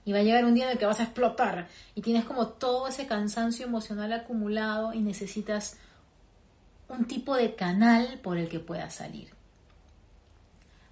Y 0.05 0.13
va 0.13 0.19
a 0.19 0.23
llegar 0.23 0.45
un 0.45 0.55
día 0.55 0.65
en 0.65 0.73
el 0.73 0.79
que 0.79 0.87
vas 0.87 1.01
a 1.01 1.05
explotar 1.05 1.69
y 1.95 2.03
tienes 2.03 2.25
como 2.25 2.49
todo 2.49 2.89
ese 2.89 3.07
cansancio 3.07 3.65
emocional 3.67 4.13
acumulado 4.13 4.93
y 4.93 5.01
necesitas 5.01 5.79
un 6.89 7.07
tipo 7.07 7.35
de 7.35 7.55
canal 7.55 8.21
por 8.23 8.37
el 8.37 8.49
que 8.49 8.61
puedas 8.61 8.95
salir. 8.95 9.31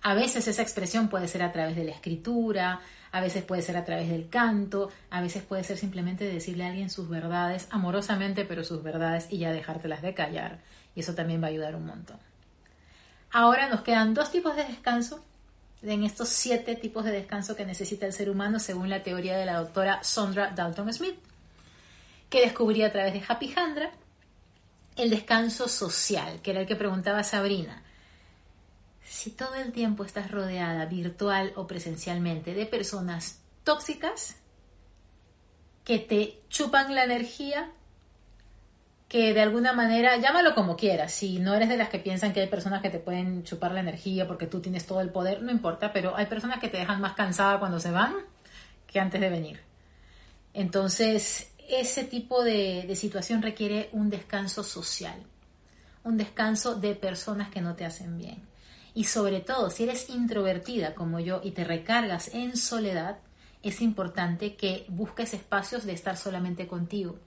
A 0.00 0.14
veces 0.14 0.49
esa 0.49 0.62
expresión 0.62 1.09
puede 1.09 1.29
ser 1.29 1.43
a 1.43 1.52
través 1.52 1.76
de 1.76 1.85
la 1.85 1.93
escritura, 1.93 2.81
a 3.12 3.21
veces 3.21 3.45
puede 3.45 3.62
ser 3.62 3.76
a 3.76 3.85
través 3.85 4.09
del 4.09 4.29
canto, 4.29 4.91
a 5.11 5.21
veces 5.21 5.43
puede 5.43 5.62
ser 5.62 5.76
simplemente 5.76 6.25
decirle 6.25 6.64
a 6.64 6.69
alguien 6.69 6.91
sus 6.91 7.09
verdades, 7.09 7.69
amorosamente, 7.71 8.45
pero 8.45 8.64
sus 8.64 8.83
verdades 8.83 9.29
y 9.31 9.38
ya 9.38 9.52
dejártelas 9.52 10.02
de 10.02 10.14
callar. 10.14 10.59
Y 10.97 11.00
eso 11.00 11.14
también 11.14 11.41
va 11.43 11.47
a 11.47 11.50
ayudar 11.50 11.76
un 11.76 11.87
montón. 11.87 12.19
Ahora 13.31 13.69
nos 13.69 13.83
quedan 13.83 14.14
dos 14.14 14.33
tipos 14.33 14.57
de 14.57 14.64
descanso 14.64 15.23
en 15.83 16.05
estos 16.05 16.29
siete 16.29 16.77
tipos 16.77 17.05
de 17.05 17.11
descanso 17.11 17.57
que 17.57 17.67
necesita 17.67 18.07
el 18.07 18.12
ser 18.12 18.31
humano 18.31 18.59
según 18.59 18.89
la 18.89 19.03
teoría 19.03 19.37
de 19.37 19.47
la 19.47 19.59
doctora 19.59 20.03
Sondra 20.05 20.51
Dalton 20.51 20.93
Smith, 20.93 21.19
que 22.31 22.41
descubrí 22.41 22.83
a 22.83 22.93
través 22.93 23.12
de 23.12 23.23
Happy 23.27 23.53
Handra 23.57 23.93
el 24.97 25.11
descanso 25.11 25.69
social, 25.69 26.41
que 26.43 26.53
era 26.53 26.61
el 26.61 26.67
que 26.67 26.77
preguntaba 26.77 27.25
Sabrina. 27.25 27.83
Si 29.05 29.31
todo 29.31 29.55
el 29.57 29.73
tiempo 29.73 30.05
estás 30.05 30.31
rodeada, 30.31 30.87
virtual 30.87 31.53
o 31.57 31.67
presencialmente, 31.67 32.55
de 32.55 32.67
personas 32.67 33.41
tóxicas 33.65 34.37
que 35.85 35.99
te 35.99 36.41
chupan 36.49 36.95
la 36.95 37.05
energía, 37.05 37.73
que 39.12 39.35
de 39.35 39.42
alguna 39.42 39.75
manera, 39.75 40.16
llámalo 40.16 40.54
como 40.54 40.75
quieras, 40.75 41.12
si 41.12 41.38
no 41.38 41.52
eres 41.52 41.69
de 41.69 41.76
las 41.76 41.90
que 41.90 41.99
piensan 41.99 42.33
que 42.33 42.40
hay 42.40 42.47
personas 42.47 42.81
que 42.81 42.88
te 42.88 42.99
pueden 42.99 43.45
chupar 43.45 43.73
la 43.73 43.81
energía 43.81 44.26
porque 44.26 44.47
tú 44.47 44.62
tienes 44.62 44.87
todo 44.87 45.02
el 45.02 45.11
poder, 45.11 45.42
no 45.42 45.52
importa, 45.52 45.92
pero 45.92 46.16
hay 46.16 46.25
personas 46.25 46.61
que 46.61 46.71
te 46.71 46.78
dejan 46.78 46.99
más 47.02 47.12
cansada 47.12 47.59
cuando 47.59 47.78
se 47.78 47.90
van 47.90 48.14
que 48.87 49.00
antes 49.00 49.21
de 49.21 49.28
venir. 49.28 49.61
Entonces, 50.54 51.52
ese 51.69 52.04
tipo 52.04 52.42
de, 52.42 52.85
de 52.88 52.97
situación 52.97 53.42
requiere 53.42 53.90
un 53.92 54.09
descanso 54.09 54.64
social, 54.64 55.23
un 56.04 56.16
descanso 56.16 56.76
de 56.76 56.95
personas 56.95 57.50
que 57.50 57.61
no 57.61 57.75
te 57.75 57.85
hacen 57.85 58.16
bien. 58.16 58.40
Y 58.95 59.04
sobre 59.04 59.40
todo, 59.40 59.69
si 59.69 59.83
eres 59.83 60.09
introvertida 60.09 60.95
como 60.95 61.21
yo 61.21 61.42
y 61.45 61.50
te 61.50 61.64
recargas 61.64 62.28
en 62.33 62.57
soledad, 62.57 63.19
es 63.62 63.83
importante 63.83 64.57
que 64.57 64.87
busques 64.88 65.35
espacios 65.35 65.85
de 65.85 65.92
estar 65.92 66.16
solamente 66.16 66.66
contigo. 66.66 67.19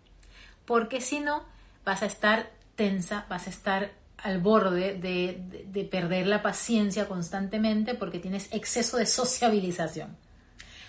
Porque 0.65 0.99
si 0.99 1.19
no, 1.19 1.43
vas 1.85 2.01
a 2.01 2.07
estar 2.07 2.51
tensa, 2.75 3.25
vas 3.29 3.47
a 3.47 3.49
estar 3.49 3.91
al 4.17 4.39
borde 4.39 4.95
de, 4.95 5.65
de, 5.67 5.83
perder 5.85 6.25
la 6.25 6.41
paciencia 6.41 7.07
constantemente 7.07 7.93
porque 7.93 8.19
tienes 8.19 8.51
exceso 8.51 8.97
de 8.97 9.05
sociabilización. 9.05 10.17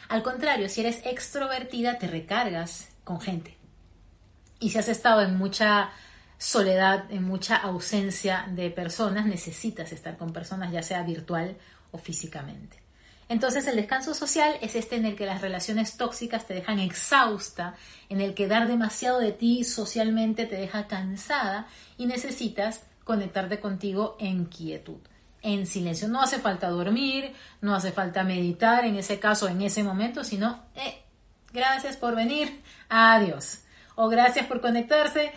Al 0.08 0.22
contrario, 0.22 0.68
si 0.68 0.80
eres 0.80 1.04
extrovertida, 1.04 1.98
te 1.98 2.06
recargas 2.06 2.88
con 3.04 3.20
gente. 3.20 3.56
Y 4.58 4.70
si 4.70 4.78
has 4.78 4.88
estado 4.88 5.20
en 5.20 5.36
mucha 5.36 5.90
soledad, 6.38 7.10
en 7.10 7.24
mucha 7.24 7.56
ausencia 7.56 8.46
de 8.50 8.70
personas, 8.70 9.26
necesitas 9.26 9.92
estar 9.92 10.16
con 10.16 10.32
personas, 10.32 10.72
ya 10.72 10.82
sea 10.82 11.02
virtual 11.02 11.56
o 11.90 11.98
físicamente. 11.98 12.85
Entonces 13.28 13.66
el 13.66 13.76
descanso 13.76 14.14
social 14.14 14.56
es 14.60 14.76
este 14.76 14.96
en 14.96 15.04
el 15.04 15.16
que 15.16 15.26
las 15.26 15.40
relaciones 15.40 15.96
tóxicas 15.96 16.46
te 16.46 16.54
dejan 16.54 16.78
exhausta, 16.78 17.74
en 18.08 18.20
el 18.20 18.34
que 18.34 18.46
dar 18.46 18.68
demasiado 18.68 19.18
de 19.18 19.32
ti 19.32 19.64
socialmente 19.64 20.46
te 20.46 20.56
deja 20.56 20.86
cansada 20.86 21.66
y 21.98 22.06
necesitas 22.06 22.82
conectarte 23.02 23.58
contigo 23.58 24.16
en 24.20 24.44
quietud, 24.44 24.98
en 25.42 25.66
silencio. 25.66 26.06
No 26.06 26.22
hace 26.22 26.38
falta 26.38 26.68
dormir, 26.68 27.32
no 27.60 27.74
hace 27.74 27.90
falta 27.90 28.22
meditar 28.22 28.84
en 28.84 28.96
ese 28.96 29.18
caso, 29.18 29.48
en 29.48 29.60
ese 29.62 29.82
momento, 29.82 30.22
sino, 30.22 30.62
eh, 30.76 31.02
gracias 31.52 31.96
por 31.96 32.14
venir, 32.14 32.62
adiós. 32.88 33.62
O 33.96 34.08
gracias 34.08 34.46
por 34.46 34.60
conectarse, 34.60 35.32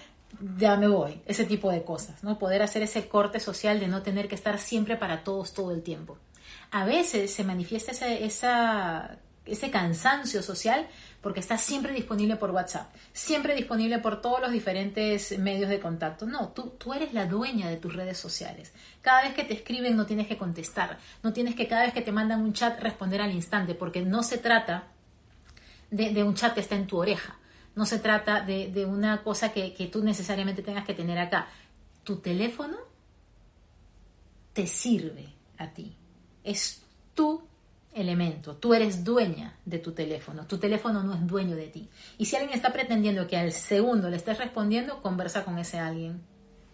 ya 0.58 0.76
me 0.76 0.88
voy, 0.88 1.22
ese 1.26 1.46
tipo 1.46 1.72
de 1.72 1.84
cosas, 1.84 2.24
¿no? 2.24 2.38
Poder 2.38 2.62
hacer 2.62 2.84
ese 2.84 3.08
corte 3.08 3.40
social 3.40 3.80
de 3.80 3.88
no 3.88 4.04
tener 4.04 4.28
que 4.28 4.36
estar 4.36 4.60
siempre 4.60 4.96
para 4.96 5.24
todos 5.24 5.54
todo 5.54 5.72
el 5.72 5.82
tiempo. 5.82 6.18
A 6.72 6.86
veces 6.86 7.34
se 7.34 7.44
manifiesta 7.44 7.92
ese 9.46 9.72
cansancio 9.72 10.44
social 10.44 10.88
porque 11.22 11.40
estás 11.40 11.62
siempre 11.62 11.94
disponible 11.94 12.38
por 12.38 12.52
WhatsApp, 12.52 12.94
siempre 13.12 13.56
disponible 13.56 14.00
por 14.00 14.22
todos 14.22 14.40
los 14.40 14.52
diferentes 14.52 15.38
medios 15.38 15.70
de 15.70 15.80
contacto. 15.80 16.26
No, 16.26 16.50
tú, 16.50 16.76
tú 16.78 16.94
eres 16.94 17.14
la 17.14 17.26
dueña 17.26 17.70
de 17.70 17.78
tus 17.78 17.94
redes 17.94 18.18
sociales. 18.18 18.72
Cada 19.02 19.24
vez 19.24 19.34
que 19.34 19.44
te 19.44 19.54
escriben 19.54 19.98
no 19.98 20.06
tienes 20.06 20.28
que 20.28 20.38
contestar, 20.38 20.98
no 21.24 21.34
tienes 21.34 21.56
que 21.56 21.68
cada 21.68 21.84
vez 21.84 21.94
que 21.94 22.02
te 22.02 22.12
mandan 22.12 22.42
un 22.42 22.54
chat 22.54 22.80
responder 22.80 23.22
al 23.22 23.34
instante, 23.34 23.76
porque 23.76 24.02
no 24.02 24.24
se 24.24 24.38
trata 24.38 24.86
de, 25.92 26.12
de 26.12 26.24
un 26.24 26.36
chat 26.36 26.54
que 26.54 26.62
está 26.62 26.76
en 26.76 26.88
tu 26.88 26.98
oreja 26.98 27.40
no 27.80 27.86
se 27.86 28.00
trata 28.00 28.42
de, 28.42 28.86
una 28.86 29.24
cosa 29.24 29.54
que, 29.54 29.74
que 29.74 29.88
tú 29.88 30.04
necesariamente 30.04 30.62
tengas 30.62 30.86
que 30.86 30.94
tener 30.94 31.18
acá. 31.18 31.48
Tu 32.04 32.18
teléfono 32.18 32.76
te 34.52 34.68
sirve 34.68 35.30
a 35.58 35.70
ti. 35.70 35.96
Es 36.50 36.82
tu 37.14 37.44
elemento. 37.94 38.56
Tú 38.56 38.74
eres 38.74 39.04
dueña 39.04 39.56
de 39.66 39.78
tu 39.78 39.92
teléfono. 39.92 40.46
Tu 40.48 40.58
teléfono 40.58 41.04
no 41.04 41.14
es 41.14 41.28
dueño 41.28 41.56
de 41.56 41.68
ti. 41.68 41.90
Y 42.18 42.26
si 42.26 42.36
alguien 42.36 42.56
está 42.56 42.74
pretendiendo 42.74 43.28
que 43.28 43.38
al 43.38 43.52
segundo 43.52 44.10
le 44.10 44.16
estés 44.16 44.40
respondiendo, 44.40 45.04
conversa 45.04 45.46
con 45.46 45.60
ese 45.60 45.78
alguien. 45.78 46.22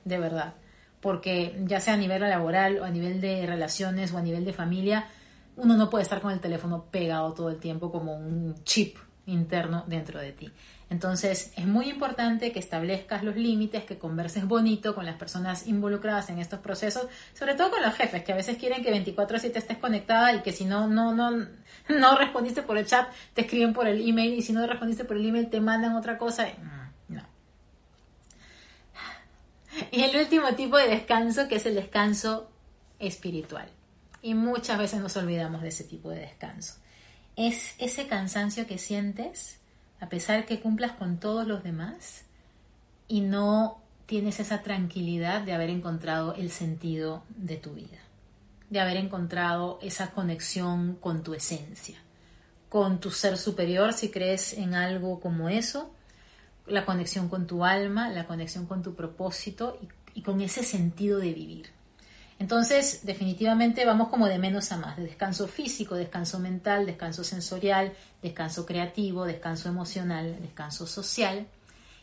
De 0.06 0.18
verdad. 0.18 0.54
Porque 1.02 1.62
ya 1.66 1.82
sea 1.82 1.96
a 1.96 1.98
nivel 1.98 2.22
laboral 2.22 2.80
o 2.80 2.86
a 2.86 2.90
nivel 2.90 3.20
de 3.20 3.46
relaciones 3.46 4.14
o 4.14 4.18
a 4.18 4.22
nivel 4.22 4.46
de 4.46 4.54
familia, 4.54 5.10
uno 5.58 5.76
no 5.76 5.90
puede 5.90 6.04
estar 6.04 6.22
con 6.22 6.32
el 6.32 6.40
teléfono 6.40 6.86
pegado 6.90 7.34
todo 7.34 7.50
el 7.50 7.58
tiempo 7.58 7.92
como 7.92 8.16
un 8.16 8.56
chip 8.64 8.96
interno 9.26 9.84
dentro 9.88 10.22
de 10.22 10.32
ti. 10.32 10.50
Entonces 10.90 11.52
es 11.58 11.66
muy 11.66 11.90
importante 11.90 12.52
que 12.52 12.60
establezcas 12.60 13.24
los 13.24 13.36
límites, 13.36 13.86
que 13.86 13.98
converses 13.98 14.46
bonito 14.46 14.94
con 14.94 15.06
las 15.06 15.16
personas 15.16 15.66
involucradas 15.68 16.30
en 16.30 16.40
estos 16.40 16.60
procesos, 16.60 17.08
sobre 17.34 17.56
todo 17.56 17.72
con 17.72 17.82
los 17.82 17.96
jefes, 17.96 18.24
que 18.24 18.34
a 18.34 18.36
veces 18.36 18.58
quieren 18.58 18.84
que 18.84 18.92
24/7 18.92 19.58
estés 19.58 19.78
conectada 19.78 20.34
y 20.34 20.42
que 20.42 20.52
si 20.52 20.66
no, 20.66 20.88
no, 20.88 21.14
no, 21.14 21.32
no 21.90 22.18
respondiste 22.18 22.62
por 22.62 22.78
el 22.78 22.86
chat, 22.86 23.10
te 23.34 23.42
escriben 23.42 23.74
por 23.74 23.88
el 23.88 24.08
email 24.08 24.36
y 24.36 24.42
si 24.44 24.54
no 24.54 24.66
respondiste 24.68 25.06
por 25.06 25.18
el 25.18 25.26
email 25.26 25.50
te 25.50 25.60
mandan 25.60 25.96
otra 25.96 26.20
cosa. 26.20 26.46
Mm, 26.46 27.16
no. 27.16 27.24
Y 29.92 30.04
el 30.04 30.16
último 30.16 30.54
tipo 30.54 30.78
de 30.78 30.88
descanso, 30.88 31.48
que 31.48 31.56
es 31.56 31.66
el 31.66 31.76
descanso 31.76 32.52
espiritual. 33.00 33.70
Y 34.22 34.36
muchas 34.36 34.78
veces 34.78 35.02
nos 35.02 35.18
olvidamos 35.18 35.62
de 35.62 35.70
ese 35.70 35.84
tipo 35.84 36.10
de 36.10 36.20
descanso. 36.20 36.76
Es 37.36 37.76
ese 37.80 38.08
cansancio 38.08 38.66
que 38.66 38.78
sientes 38.78 39.60
a 40.00 40.10
pesar 40.10 40.46
que 40.46 40.60
cumplas 40.60 40.94
con 40.94 41.20
todos 41.20 41.48
los 41.48 41.64
demás 41.64 42.26
y 43.08 43.22
no 43.22 43.82
tienes 44.06 44.40
esa 44.40 44.62
tranquilidad 44.62 45.42
de 45.42 45.54
haber 45.54 45.70
encontrado 45.70 46.34
el 46.36 46.52
sentido 46.52 47.24
de 47.30 47.58
tu 47.58 47.74
vida, 47.74 48.00
de 48.70 48.80
haber 48.80 48.98
encontrado 48.98 49.80
esa 49.82 50.12
conexión 50.12 50.96
con 50.96 51.24
tu 51.24 51.34
esencia, 51.34 51.98
con 52.70 53.00
tu 53.00 53.12
ser 53.12 53.38
superior, 53.38 53.94
si 53.94 54.10
crees 54.10 54.54
en 54.54 54.76
algo 54.76 55.20
como 55.20 55.50
eso, 55.50 55.92
la 56.68 56.86
conexión 56.86 57.30
con 57.30 57.48
tu 57.48 57.64
alma, 57.64 58.10
la 58.10 58.28
conexión 58.28 58.66
con 58.66 58.82
tu 58.82 58.96
propósito 58.96 59.80
y, 59.82 60.20
y 60.20 60.22
con 60.24 60.42
ese 60.42 60.64
sentido 60.64 61.20
de 61.20 61.34
vivir. 61.34 61.70
Entonces, 62.38 63.02
definitivamente 63.04 63.86
vamos 63.86 64.10
como 64.10 64.28
de 64.28 64.38
menos 64.38 64.72
a 64.72 64.78
más, 64.78 64.98
de 64.98 65.04
descanso 65.04 65.48
físico, 65.48 65.96
descanso 65.96 66.40
mental, 66.40 66.86
descanso 66.86 67.24
sensorial, 67.24 67.94
descanso 68.22 68.66
creativo, 68.66 69.26
descanso 69.26 69.70
emocional, 69.70 70.38
descanso 70.42 70.86
social 70.86 71.48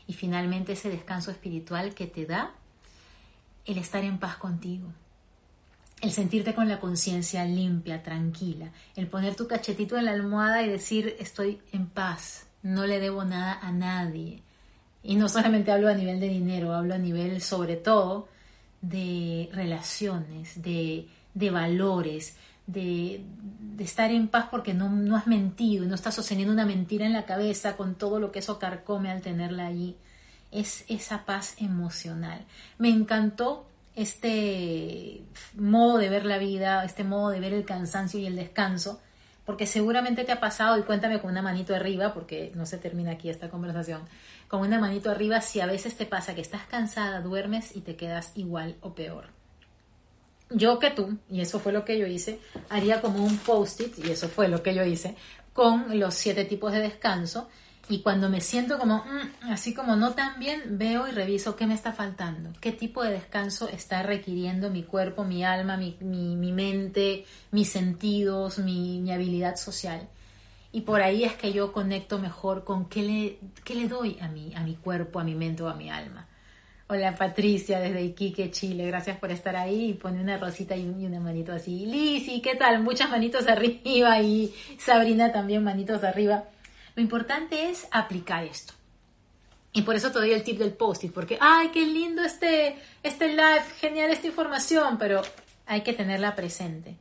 y 0.06 0.14
finalmente 0.14 0.72
ese 0.72 0.88
descanso 0.88 1.30
espiritual 1.30 1.94
que 1.94 2.06
te 2.06 2.24
da 2.24 2.52
el 3.66 3.78
estar 3.78 4.02
en 4.04 4.18
paz 4.18 4.36
contigo, 4.36 4.88
el 6.00 6.10
sentirte 6.10 6.54
con 6.54 6.68
la 6.68 6.80
conciencia 6.80 7.44
limpia, 7.44 8.02
tranquila, 8.02 8.72
el 8.96 9.08
poner 9.08 9.36
tu 9.36 9.46
cachetito 9.46 9.98
en 9.98 10.06
la 10.06 10.12
almohada 10.12 10.62
y 10.62 10.68
decir 10.68 11.14
estoy 11.20 11.60
en 11.72 11.86
paz, 11.86 12.46
no 12.62 12.86
le 12.86 13.00
debo 13.00 13.24
nada 13.24 13.58
a 13.60 13.70
nadie. 13.70 14.42
Y 15.04 15.16
no 15.16 15.28
solamente 15.28 15.72
hablo 15.72 15.88
a 15.88 15.94
nivel 15.94 16.20
de 16.20 16.28
dinero, 16.28 16.74
hablo 16.74 16.94
a 16.94 16.98
nivel 16.98 17.42
sobre 17.42 17.76
todo 17.76 18.28
de 18.82 19.48
relaciones, 19.52 20.60
de, 20.60 21.08
valores, 21.50 22.36
de, 22.66 23.24
estar 23.78 24.10
en 24.10 24.28
paz 24.28 24.48
porque 24.50 24.74
no, 24.74 24.90
no 24.90 25.16
has 25.16 25.26
mentido, 25.26 25.86
no 25.86 25.94
estás 25.94 26.14
sosteniendo 26.14 26.52
una 26.52 26.66
mentira 26.66 27.06
en 27.06 27.14
la 27.14 27.24
cabeza 27.24 27.76
con 27.76 27.94
todo 27.94 28.20
lo 28.20 28.30
que 28.30 28.40
eso 28.40 28.58
carcome 28.58 29.10
al 29.10 29.22
tenerla 29.22 29.66
allí. 29.66 29.96
Es 30.50 30.84
esa 30.88 31.24
paz 31.24 31.54
emocional. 31.58 32.44
Me 32.76 32.90
encantó 32.90 33.66
este 33.94 35.22
modo 35.54 35.98
de 35.98 36.08
ver 36.08 36.26
la 36.26 36.38
vida, 36.38 36.84
este 36.84 37.04
modo 37.04 37.30
de 37.30 37.40
ver 37.40 37.52
el 37.52 37.64
cansancio 37.64 38.20
y 38.20 38.26
el 38.26 38.36
descanso, 38.36 39.00
porque 39.44 39.66
seguramente 39.66 40.24
te 40.24 40.32
ha 40.32 40.40
pasado, 40.40 40.78
y 40.78 40.82
cuéntame 40.82 41.20
con 41.20 41.30
una 41.30 41.42
manito 41.42 41.74
arriba, 41.74 42.14
porque 42.14 42.52
no 42.54 42.64
se 42.64 42.78
termina 42.78 43.12
aquí 43.12 43.28
esta 43.28 43.48
conversación, 43.48 44.02
con 44.52 44.60
una 44.60 44.78
manito 44.78 45.10
arriba 45.10 45.40
si 45.40 45.60
a 45.60 45.66
veces 45.66 45.96
te 45.96 46.04
pasa 46.04 46.34
que 46.34 46.42
estás 46.42 46.66
cansada, 46.66 47.22
duermes 47.22 47.74
y 47.74 47.80
te 47.80 47.96
quedas 47.96 48.32
igual 48.34 48.76
o 48.82 48.94
peor. 48.94 49.28
Yo 50.50 50.78
que 50.78 50.90
tú, 50.90 51.16
y 51.30 51.40
eso 51.40 51.58
fue 51.58 51.72
lo 51.72 51.86
que 51.86 51.98
yo 51.98 52.06
hice, 52.06 52.38
haría 52.68 53.00
como 53.00 53.24
un 53.24 53.38
post-it, 53.38 53.98
y 54.04 54.10
eso 54.10 54.28
fue 54.28 54.48
lo 54.48 54.62
que 54.62 54.74
yo 54.74 54.84
hice, 54.84 55.16
con 55.54 55.98
los 55.98 56.12
siete 56.12 56.44
tipos 56.44 56.70
de 56.70 56.80
descanso. 56.80 57.48
Y 57.88 58.00
cuando 58.00 58.28
me 58.28 58.42
siento 58.42 58.78
como, 58.78 58.98
mm, 58.98 59.52
así 59.52 59.72
como 59.72 59.96
no 59.96 60.12
tan 60.12 60.38
bien, 60.38 60.76
veo 60.76 61.08
y 61.08 61.12
reviso 61.12 61.56
qué 61.56 61.66
me 61.66 61.72
está 61.72 61.94
faltando, 61.94 62.50
qué 62.60 62.72
tipo 62.72 63.02
de 63.02 63.12
descanso 63.12 63.70
está 63.70 64.02
requiriendo 64.02 64.68
mi 64.68 64.82
cuerpo, 64.82 65.24
mi 65.24 65.46
alma, 65.46 65.78
mi, 65.78 65.96
mente, 66.52 67.24
mis 67.52 67.70
sentidos, 67.70 68.58
mi, 68.58 69.00
mi, 69.00 69.12
habilidad 69.12 69.56
social. 69.56 70.10
Y 70.72 70.80
por 70.80 71.02
ahí 71.02 71.24
es 71.24 71.34
que 71.34 71.52
yo 71.52 71.70
conecto 71.70 72.18
mejor 72.18 72.64
con 72.64 72.88
qué 72.88 73.02
le, 73.02 73.38
qué 73.62 73.74
le 73.74 73.88
doy 73.88 74.18
a 74.20 74.28
mi, 74.28 74.54
a 74.54 74.60
mi 74.60 74.74
cuerpo, 74.74 75.20
a 75.20 75.24
mi 75.24 75.34
mente 75.34 75.62
o 75.62 75.68
a 75.68 75.74
mi 75.74 75.90
alma. 75.90 76.26
Hola 76.88 77.14
Patricia 77.14 77.78
desde 77.78 78.02
Iquique, 78.02 78.50
Chile. 78.50 78.86
Gracias 78.86 79.18
por 79.18 79.30
estar 79.30 79.54
ahí. 79.54 79.90
Y 79.90 79.94
pone 79.94 80.20
una 80.20 80.38
rosita 80.38 80.74
y 80.74 80.86
una 80.86 81.20
manito 81.20 81.52
así. 81.52 81.84
Lizzy, 81.86 82.40
¿qué 82.40 82.54
tal? 82.54 82.82
Muchas 82.82 83.10
manitos 83.10 83.46
arriba 83.48 84.20
y 84.20 84.54
Sabrina 84.78 85.30
también 85.30 85.62
manitos 85.62 86.04
arriba. 86.04 86.44
Lo 86.94 87.02
importante 87.02 87.68
es 87.70 87.86
aplicar 87.90 88.44
esto. 88.44 88.72
Y 89.74 89.82
por 89.82 89.94
eso 89.94 90.10
te 90.10 90.18
doy 90.18 90.32
el 90.32 90.42
tip 90.42 90.58
del 90.58 90.74
post-it, 90.74 91.12
porque, 91.12 91.38
ay, 91.40 91.70
qué 91.72 91.86
lindo 91.86 92.22
este, 92.22 92.76
este 93.02 93.28
live, 93.28 93.64
genial 93.80 94.10
esta 94.10 94.26
información, 94.26 94.98
pero 94.98 95.22
hay 95.64 95.80
que 95.80 95.94
tenerla 95.94 96.36
presente. 96.36 96.96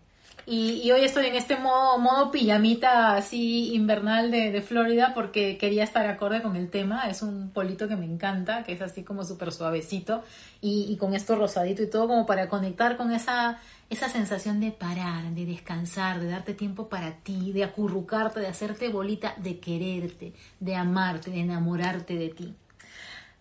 Y, 0.47 0.89
hoy 0.91 1.03
estoy 1.03 1.27
en 1.27 1.35
este 1.35 1.55
modo, 1.55 1.99
modo 1.99 2.31
pijamita 2.31 3.15
así 3.15 3.73
invernal 3.75 4.31
de, 4.31 4.61
Florida 4.61 5.13
porque 5.13 5.57
quería 5.57 5.83
estar 5.83 6.07
acorde 6.07 6.41
con 6.41 6.55
el 6.55 6.69
tema. 6.69 7.07
Es 7.09 7.21
un 7.21 7.51
polito 7.51 7.87
que 7.87 7.95
me 7.95 8.05
encanta, 8.05 8.63
que 8.63 8.73
es 8.73 8.81
así 8.81 9.03
como 9.03 9.23
súper 9.23 9.51
suavecito 9.51 10.23
y, 10.59 10.87
y, 10.89 10.97
con 10.97 11.13
esto 11.13 11.35
rosadito 11.35 11.83
y 11.83 11.89
todo 11.89 12.07
como 12.07 12.25
para 12.25 12.49
conectar 12.49 12.97
con 12.97 13.11
esa, 13.11 13.59
esa 13.89 14.09
sensación 14.09 14.59
de 14.59 14.71
parar, 14.71 15.23
de 15.31 15.45
descansar, 15.45 16.19
de 16.19 16.29
darte 16.29 16.53
tiempo 16.53 16.89
para 16.89 17.17
ti, 17.17 17.51
de 17.51 17.63
acurrucarte, 17.63 18.39
de 18.39 18.47
hacerte 18.47 18.89
bolita, 18.89 19.35
de 19.37 19.59
quererte, 19.59 20.33
de 20.59 20.75
amarte, 20.75 21.29
de 21.29 21.41
enamorarte 21.41 22.15
de 22.15 22.29
ti. 22.29 22.55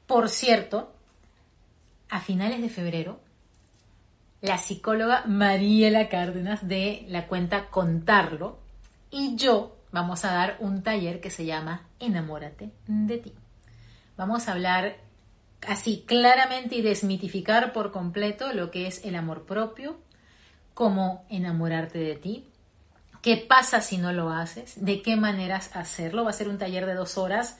Por 0.06 0.28
cierto, 0.28 0.92
a 2.10 2.20
finales 2.20 2.60
de 2.60 2.68
febrero 2.68 3.20
la 4.40 4.58
psicóloga 4.58 5.24
Mariela 5.26 6.08
Cárdenas 6.08 6.66
de 6.66 7.04
la 7.08 7.26
cuenta 7.26 7.66
Contarlo 7.66 8.58
y 9.10 9.36
yo 9.36 9.76
vamos 9.92 10.24
a 10.24 10.32
dar 10.32 10.56
un 10.60 10.82
taller 10.82 11.20
que 11.20 11.30
se 11.30 11.44
llama 11.44 11.86
Enamórate 11.98 12.70
de 12.86 13.18
ti. 13.18 13.34
Vamos 14.16 14.48
a 14.48 14.52
hablar 14.52 14.96
así 15.66 16.04
claramente 16.06 16.76
y 16.76 16.82
desmitificar 16.82 17.72
por 17.72 17.92
completo 17.92 18.52
lo 18.52 18.70
que 18.70 18.86
es 18.86 19.04
el 19.04 19.14
amor 19.14 19.44
propio, 19.44 19.98
cómo 20.74 21.24
enamorarte 21.28 21.98
de 21.98 22.16
ti, 22.16 22.48
qué 23.20 23.36
pasa 23.36 23.80
si 23.82 23.98
no 23.98 24.12
lo 24.12 24.30
haces, 24.30 24.82
de 24.82 25.02
qué 25.02 25.16
maneras 25.16 25.70
hacerlo. 25.74 26.24
Va 26.24 26.30
a 26.30 26.34
ser 26.34 26.48
un 26.48 26.58
taller 26.58 26.86
de 26.86 26.94
dos 26.94 27.18
horas 27.18 27.58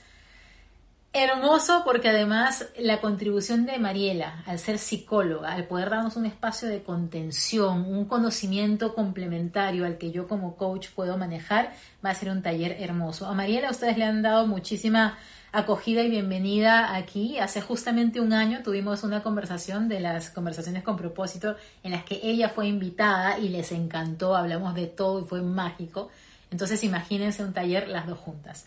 Hermoso 1.12 1.82
porque 1.84 2.08
además 2.08 2.68
la 2.78 3.00
contribución 3.00 3.66
de 3.66 3.80
Mariela 3.80 4.44
al 4.46 4.60
ser 4.60 4.78
psicóloga, 4.78 5.52
al 5.52 5.66
poder 5.66 5.90
darnos 5.90 6.14
un 6.14 6.24
espacio 6.24 6.68
de 6.68 6.84
contención, 6.84 7.84
un 7.92 8.04
conocimiento 8.04 8.94
complementario 8.94 9.86
al 9.86 9.98
que 9.98 10.12
yo 10.12 10.28
como 10.28 10.54
coach 10.54 10.86
puedo 10.94 11.18
manejar, 11.18 11.74
va 12.04 12.10
a 12.10 12.14
ser 12.14 12.30
un 12.30 12.42
taller 12.42 12.76
hermoso. 12.78 13.26
A 13.26 13.34
Mariela 13.34 13.72
ustedes 13.72 13.98
le 13.98 14.04
han 14.04 14.22
dado 14.22 14.46
muchísima 14.46 15.18
acogida 15.50 16.02
y 16.02 16.10
bienvenida 16.10 16.94
aquí. 16.94 17.40
Hace 17.40 17.60
justamente 17.60 18.20
un 18.20 18.32
año 18.32 18.62
tuvimos 18.62 19.02
una 19.02 19.20
conversación 19.20 19.88
de 19.88 19.98
las 19.98 20.30
conversaciones 20.30 20.84
con 20.84 20.96
propósito 20.96 21.56
en 21.82 21.90
las 21.90 22.04
que 22.04 22.20
ella 22.22 22.50
fue 22.50 22.68
invitada 22.68 23.36
y 23.40 23.48
les 23.48 23.72
encantó, 23.72 24.36
hablamos 24.36 24.76
de 24.76 24.86
todo 24.86 25.22
y 25.22 25.24
fue 25.24 25.42
mágico. 25.42 26.08
Entonces 26.52 26.84
imagínense 26.84 27.42
un 27.42 27.52
taller 27.52 27.88
las 27.88 28.06
dos 28.06 28.18
juntas. 28.20 28.66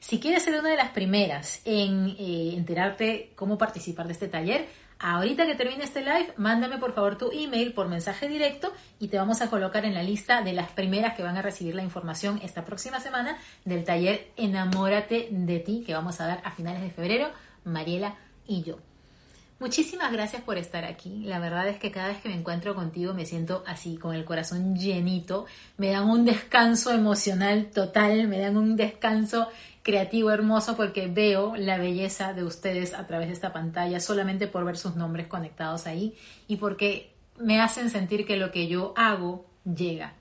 Si 0.00 0.20
quieres 0.20 0.42
ser 0.42 0.58
una 0.58 0.70
de 0.70 0.76
las 0.76 0.90
primeras 0.90 1.60
en 1.64 2.16
eh, 2.18 2.54
enterarte 2.56 3.32
cómo 3.34 3.58
participar 3.58 4.06
de 4.06 4.12
este 4.12 4.28
taller, 4.28 4.68
ahorita 4.98 5.46
que 5.46 5.54
termine 5.54 5.84
este 5.84 6.00
live, 6.00 6.34
mándame 6.36 6.78
por 6.78 6.94
favor 6.94 7.18
tu 7.18 7.30
email 7.32 7.72
por 7.72 7.88
mensaje 7.88 8.28
directo 8.28 8.72
y 8.98 9.08
te 9.08 9.18
vamos 9.18 9.42
a 9.42 9.50
colocar 9.50 9.84
en 9.84 9.94
la 9.94 10.02
lista 10.02 10.42
de 10.42 10.52
las 10.52 10.70
primeras 10.70 11.14
que 11.14 11.22
van 11.22 11.36
a 11.36 11.42
recibir 11.42 11.74
la 11.74 11.82
información 11.82 12.40
esta 12.42 12.64
próxima 12.64 13.00
semana 13.00 13.38
del 13.64 13.84
taller 13.84 14.30
Enamórate 14.36 15.28
de 15.30 15.58
ti 15.60 15.84
que 15.86 15.94
vamos 15.94 16.20
a 16.20 16.26
dar 16.26 16.40
a 16.44 16.50
finales 16.50 16.82
de 16.82 16.90
febrero, 16.90 17.30
Mariela 17.64 18.14
y 18.46 18.62
yo. 18.62 18.78
Muchísimas 19.60 20.12
gracias 20.12 20.42
por 20.42 20.58
estar 20.58 20.84
aquí. 20.84 21.22
La 21.24 21.38
verdad 21.38 21.68
es 21.68 21.78
que 21.78 21.92
cada 21.92 22.08
vez 22.08 22.18
que 22.18 22.28
me 22.28 22.34
encuentro 22.34 22.74
contigo 22.74 23.14
me 23.14 23.24
siento 23.24 23.62
así, 23.66 23.96
con 23.96 24.14
el 24.14 24.24
corazón 24.24 24.76
llenito. 24.76 25.46
Me 25.78 25.90
dan 25.90 26.10
un 26.10 26.24
descanso 26.24 26.90
emocional 26.90 27.70
total, 27.72 28.26
me 28.26 28.40
dan 28.40 28.56
un 28.56 28.76
descanso 28.76 29.48
creativo, 29.84 30.30
hermoso, 30.32 30.76
porque 30.76 31.06
veo 31.06 31.54
la 31.56 31.78
belleza 31.78 32.32
de 32.32 32.42
ustedes 32.42 32.94
a 32.94 33.06
través 33.06 33.28
de 33.28 33.34
esta 33.34 33.52
pantalla 33.52 34.00
solamente 34.00 34.48
por 34.48 34.64
ver 34.64 34.76
sus 34.76 34.96
nombres 34.96 35.28
conectados 35.28 35.86
ahí 35.86 36.16
y 36.48 36.56
porque 36.56 37.14
me 37.38 37.60
hacen 37.60 37.90
sentir 37.90 38.26
que 38.26 38.36
lo 38.36 38.50
que 38.50 38.66
yo 38.66 38.94
hago 38.96 39.46
llega. 39.64 40.14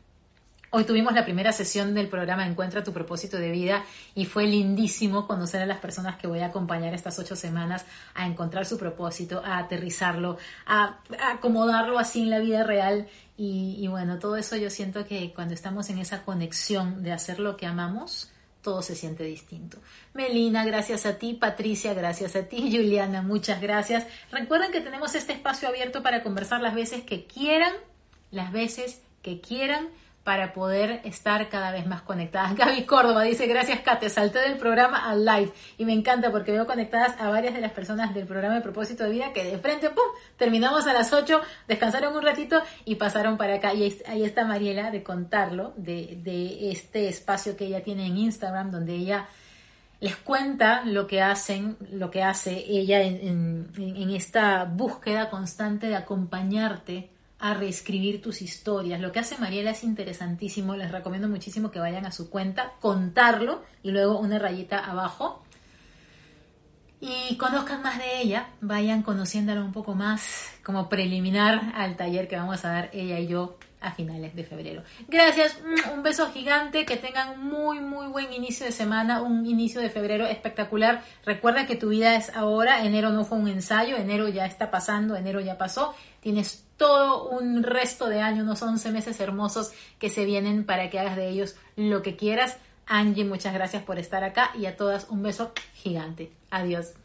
Hoy 0.76 0.86
tuvimos 0.86 1.14
la 1.14 1.24
primera 1.24 1.54
sesión 1.54 1.94
del 1.94 2.10
programa 2.10 2.48
Encuentra 2.48 2.84
tu 2.84 2.92
propósito 2.92 3.38
de 3.38 3.52
vida 3.52 3.86
y 4.16 4.26
fue 4.26 4.48
lindísimo 4.48 5.28
conocer 5.28 5.62
a 5.62 5.68
las 5.68 5.78
personas 5.78 6.18
que 6.18 6.28
voy 6.28 6.40
a 6.40 6.48
acompañar 6.48 6.94
estas 6.94 7.20
ocho 7.20 7.36
semanas 7.36 7.86
a 8.16 8.26
encontrar 8.26 8.66
su 8.66 8.78
propósito, 8.78 9.44
a 9.46 9.60
aterrizarlo, 9.60 10.40
a, 10.66 10.98
acomodarlo 11.32 12.00
así 12.00 12.24
en 12.24 12.32
la 12.32 12.40
vida 12.40 12.64
real. 12.64 13.08
Y, 13.38 13.88
bueno, 13.88 14.18
todo 14.18 14.36
eso 14.36 14.56
yo 14.56 14.72
siento 14.72 15.06
que 15.06 15.32
cuando 15.34 15.54
estamos 15.54 15.90
en 15.90 16.00
esa 16.00 16.24
conexión 16.24 17.04
de 17.04 17.12
hacer 17.12 17.40
lo 17.40 17.56
que 17.56 17.68
amamos, 17.68 18.33
todo 18.64 18.82
se 18.82 18.96
siente 18.96 19.24
distinto. 19.26 19.78
Melina, 20.14 20.66
gracias 20.66 21.06
a 21.06 21.20
ti. 21.20 21.34
Patricia, 21.34 21.94
gracias 21.94 22.36
a 22.36 22.44
ti. 22.44 22.58
Juliana, 22.76 23.22
muchas 23.22 23.62
gracias. 23.62 24.08
Recuerden 24.32 24.72
que 24.72 24.82
tenemos 24.82 25.14
este 25.14 25.34
espacio 25.34 25.68
abierto 25.68 26.02
para 26.02 26.24
conversar 26.24 26.62
las 26.62 26.74
veces 26.74 27.04
que 27.04 27.26
quieran, 27.26 27.74
las 28.32 28.52
veces 28.52 29.02
que 29.22 29.40
quieran 29.42 29.90
para 30.24 30.54
poder 30.54 31.02
estar 31.04 31.50
cada 31.50 31.72
vez 31.72 31.86
más 31.86 32.02
conectadas. 32.02 32.56
Gaby 32.58 32.84
Córdoba 32.86 33.24
dice, 33.24 33.48
gracias 33.48 33.82
Kate, 33.82 34.10
salté 34.10 34.40
del 34.40 34.58
programa 34.58 35.10
al 35.10 35.26
live 35.26 35.52
y 35.78 35.86
me 35.86 35.94
encanta 35.94 36.32
porque 36.32 36.52
veo 36.52 36.66
conectadas 36.66 37.20
a 37.20 37.30
varias 37.30 37.54
de 37.54 37.62
las 37.62 37.72
personas 37.72 38.14
del 38.14 38.26
programa 38.26 38.56
de 38.56 38.62
propósito 38.62 39.04
de 39.04 39.12
vida 39.12 39.34
que 39.34 39.44
de 39.44 39.58
frente, 39.58 39.90
¡pum!, 39.90 40.04
terminamos 40.38 40.88
a 40.88 40.94
las 40.94 41.12
8, 41.12 41.42
descansaron 41.68 42.16
un 42.16 42.24
ratito 42.24 42.62
y 42.86 42.96
pasaron 42.96 43.38
para 43.38 43.56
acá. 43.56 43.74
Y 43.74 43.84
ahí 44.08 44.24
está 44.24 44.46
Mariela 44.46 44.92
de 44.92 45.04
contarlo, 45.04 45.74
de, 45.76 46.20
de 46.24 46.72
este 46.72 47.10
espacio 47.10 47.58
que 47.58 47.66
ella 47.66 47.84
tiene 47.84 48.08
en 48.08 48.18
Instagram, 48.18 48.72
donde 48.72 48.96
ella 48.96 49.28
les 50.00 50.16
cuenta 50.18 50.84
lo 50.84 51.08
que 51.08 51.22
hacen, 51.22 51.78
lo 51.92 52.12
que 52.12 52.24
hace 52.24 52.66
ella 52.68 53.02
en, 53.02 53.68
en, 53.78 53.96
en 53.96 54.10
esta 54.10 54.66
búsqueda 54.66 55.30
constante 55.30 55.88
de 55.88 55.96
acompañarte 55.96 57.13
a 57.40 57.54
reescribir 57.54 58.22
tus 58.22 58.42
historias. 58.42 59.02
Lo 59.02 59.12
que 59.12 59.20
hace 59.20 59.38
Mariela 59.38 59.72
es 59.72 59.84
interesantísimo, 59.84 60.76
les 60.76 60.92
recomiendo 60.92 61.28
muchísimo 61.28 61.72
que 61.72 61.80
vayan 61.80 62.06
a 62.06 62.12
su 62.12 62.30
cuenta, 62.30 62.74
contarlo 62.80 63.64
y 63.84 63.92
luego 63.92 64.20
una 64.20 64.40
rayita 64.40 64.80
abajo. 64.80 65.44
Y 67.02 67.36
conozcan 67.36 67.82
más 67.82 67.98
de 67.98 68.22
ella, 68.22 68.48
vayan 68.62 69.04
conociéndola 69.04 69.62
un 69.62 69.74
poco 69.74 69.94
más 69.94 70.52
como 70.64 70.88
preliminar 70.88 71.74
al 71.76 71.98
taller 71.98 72.30
que 72.30 72.38
vamos 72.38 72.64
a 72.64 72.70
dar 72.70 72.90
ella 72.94 73.20
y 73.20 73.28
yo 73.28 73.58
a 73.84 73.92
finales 73.92 74.34
de 74.36 74.44
febrero. 74.46 74.84
Gracias, 75.10 75.60
mm, 75.60 75.92
un 75.92 76.04
beso 76.04 76.32
gigante, 76.32 76.86
que 76.86 76.96
tengan 76.96 77.44
muy, 77.44 77.82
muy 77.82 78.08
buen 78.08 78.32
inicio 78.32 78.66
de 78.66 78.72
semana, 78.72 79.22
un 79.22 79.46
inicio 79.46 79.82
de 79.82 79.90
febrero 79.90 80.26
espectacular. 80.26 81.04
Recuerda 81.26 81.68
que 81.68 81.76
tu 81.76 81.90
vida 81.90 82.16
es 82.16 82.34
ahora, 82.36 82.86
enero 82.86 83.12
no 83.12 83.26
fue 83.26 83.38
un 83.38 83.50
ensayo, 83.50 83.98
enero 83.98 84.30
ya 84.30 84.46
está 84.46 84.72
pasando, 84.72 85.16
enero 85.18 85.42
ya 85.42 85.58
pasó, 85.58 85.94
tienes 86.22 86.66
todo 86.84 87.30
un 87.30 87.64
resto 87.64 88.10
de 88.10 88.20
año, 88.20 88.44
unos 88.44 88.62
11 88.62 88.92
meses 88.92 89.18
hermosos 89.22 89.72
que 90.00 90.10
se 90.10 90.26
vienen 90.26 90.66
para 90.66 90.90
que 90.90 91.00
hagas 91.00 91.16
de 91.16 91.30
ellos 91.30 91.56
lo 91.78 92.02
que 92.02 92.18
quieras. 92.18 92.58
Angie, 92.86 93.24
muchas 93.24 93.54
gracias 93.54 93.84
por 93.84 94.00
estar 94.00 94.26
acá 94.26 94.52
y 94.54 94.66
a 94.66 94.76
todas 94.76 95.08
un 95.10 95.24
beso 95.24 95.54
gigante. 95.76 96.30
Adiós. 96.52 97.03